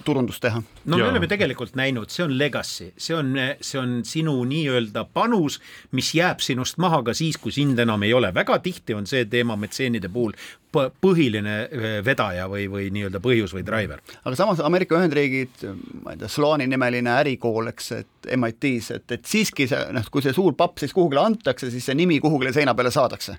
[0.07, 0.61] turundust teha.
[0.61, 1.07] no ja.
[1.07, 3.33] me oleme tegelikult näinud, see on legacy, see on,
[3.65, 5.61] see on sinu nii-öelda panus,
[5.97, 8.35] mis jääb sinust maha ka siis, kui sind enam ei ole.
[8.35, 10.37] väga tihti on see teema metseenide puhul
[10.75, 14.03] põhiline eh, vedaja või, või nii-öelda põhjus või driver.
[14.25, 15.65] aga samas Ameerika Ühendriigid,
[16.03, 20.25] ma ei tea, Sloani nimeline ärikool, eks, et MIT-s, et, et siiski see noh, kui
[20.25, 23.39] see suur papp siis kuhugile antakse, siis see nimi kuhugile seina peale saadakse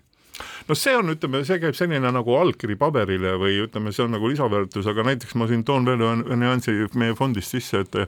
[0.68, 4.30] no see on, ütleme, see käib selline nagu allkiri paberile või ütleme, see on nagu
[4.32, 8.00] lisaväärtus, aga näiteks ma siin toon veel ühe nüansi meie fondist sisse, et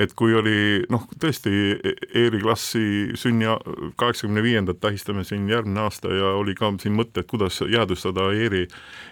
[0.00, 1.52] et kui oli noh, tõesti
[2.16, 2.82] Eeri klassi
[3.18, 3.48] sünni
[4.00, 8.64] kaheksakümne viiendat tähistame siin järgmine aasta ja oli ka siin mõte, et kuidas jäädvustada Eeri,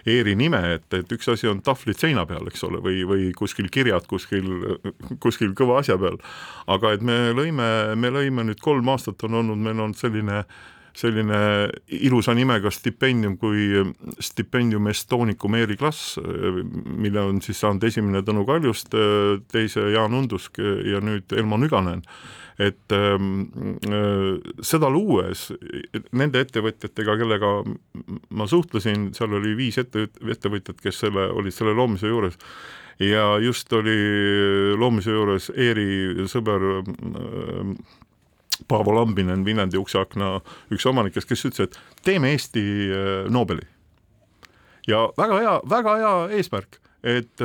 [0.09, 3.69] Eeri nime, et, et üks asi on tahvlid seina peal, eks ole, või, või kuskil
[3.71, 4.49] kirjad kuskil,
[5.21, 6.17] kuskil kõva asja peal.
[6.67, 10.59] aga et me lõime, me lõime nüüd kolm aastat on olnud, meil on selline äh,
[10.99, 11.39] selline
[11.99, 13.69] ilusa nimega stipendium kui
[14.23, 18.95] stipendium Estonicum eriklass, mille on siis saanud esimene Tõnu Kaljust,
[19.51, 22.03] teise Jaan Undusk ja nüüd Elmo Nüganen.
[22.59, 23.15] Et äh,
[24.67, 25.45] seda luues
[26.11, 27.53] nende ettevõtjatega, kellega
[28.35, 32.35] ma suhtlesin, seal oli viis ette, ettevõtjat, kes selle, olid selle loomise juures.
[32.99, 33.95] Ja just oli
[34.75, 37.73] loomise juures Eeri sõber äh,
[38.67, 40.39] Paavo Lambinen, Viljandi ukseakna
[40.73, 43.65] üks omanikest, kes ütles, et teeme Eesti äh, Nobeli.
[44.87, 47.43] ja väga hea, väga hea eesmärk, et,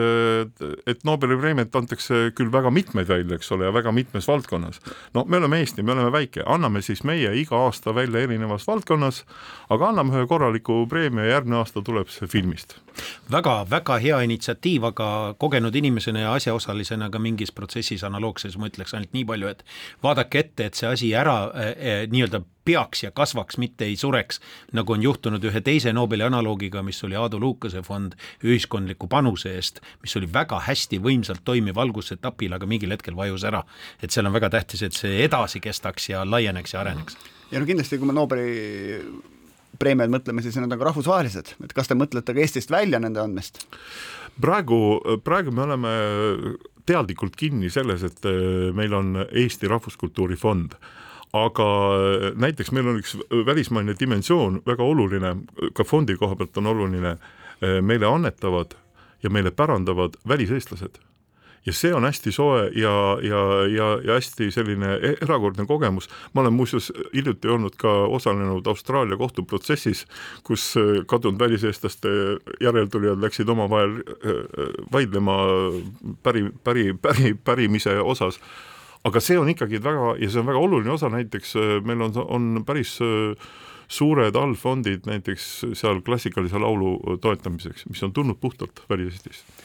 [0.87, 4.81] et Nobeli preemiat antakse küll väga mitmeid välja, eks ole, ja väga mitmes valdkonnas.
[5.15, 9.25] no me oleme Eesti, me oleme väike, anname siis meie iga aasta välja erinevas valdkonnas,
[9.71, 12.79] aga anname ühe korraliku preemia järgmine aasta tuleb see filmist
[13.31, 19.15] väga-väga hea initsiatiiv, aga kogenud inimesena ja asjaosalisena ka mingis protsessis analoogses ma ütleks ainult
[19.17, 19.65] nii palju, et
[20.05, 24.41] vaadake ette, et see asi ära eh, nii-öelda peaks ja kasvaks, mitte ei sureks,
[24.73, 29.81] nagu on juhtunud ühe teise Nobeli analoogiga, mis oli Aadu Luukase fond ühiskondliku panuse eest,
[30.03, 33.65] mis oli väga hästi võimsalt toimiv algusetapil, aga mingil hetkel vajus ära.
[34.03, 37.17] et seal on väga tähtis, et see edasi kestaks ja laieneks ja areneks.
[37.51, 39.05] ja no kindlasti, kui me Nobeli
[39.79, 43.21] preemiad mõtleme, siis need on ka rahvusvahelised, et kas te mõtlete ka Eestist välja nende
[43.21, 43.65] andmist?
[44.41, 44.79] praegu,
[45.25, 45.91] praegu me oleme
[46.87, 50.77] teadlikult kinni selles, et äh, meil on Eesti Rahvuskultuuri Fond
[51.35, 51.69] aga
[52.39, 53.17] näiteks meil on üks
[53.47, 55.35] välismaine dimensioon väga oluline,
[55.75, 58.77] ka fondi koha pealt on oluline, äh, meile annetavad
[59.23, 61.01] ja meile pärandavad väliseestlased
[61.67, 63.41] ja see on hästi soe ja, ja,
[63.73, 66.09] ja, ja hästi selline e-, erakordne kogemus.
[66.33, 70.05] ma olen muuseas hiljuti olnud ka osalenud Austraalia kohtuprotsessis,
[70.45, 72.09] kus äh, kadunud väliseestlaste
[72.61, 74.45] järeltulijad läksid omavahel äh,
[74.93, 75.39] vaidlema
[76.23, 78.41] päri, päri, päri, pärimise osas
[79.05, 82.17] aga see on ikkagi väga ja see on väga oluline osa, näiteks äh, meil on,
[82.25, 82.99] on päris
[83.95, 89.65] suured allfondid näiteks seal klassikalise laulu toetamiseks, mis on tulnud puhtalt väliseestist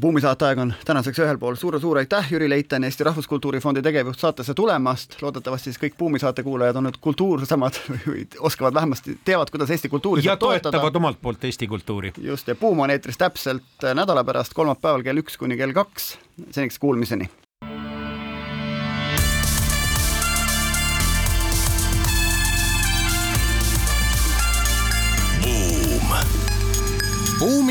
[0.00, 1.54] buumi saateaeg on tänaseks ühel pool.
[1.54, 6.18] Suur,, suur-suur aitäh, Jüri Leitan, Eesti Rahvuskultuuri Fondi tegevjuht saatesse tulemast, loodetavasti siis kõik Buumi
[6.22, 11.20] saate kuulajad on nüüd kultuursemad või oskavad vähemasti, teavad, kuidas Eesti kultuuri ja toetavad omalt
[11.22, 12.12] poolt Eesti kultuuri.
[12.18, 16.16] just, ja Buum on eetris täpselt nädala pärast, kolmapäeval kell üks kuni kell kaks,
[16.50, 17.28] seniks kuulmiseni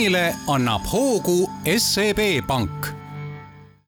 [0.02, 2.94] buumile annab hoogu SEB Pank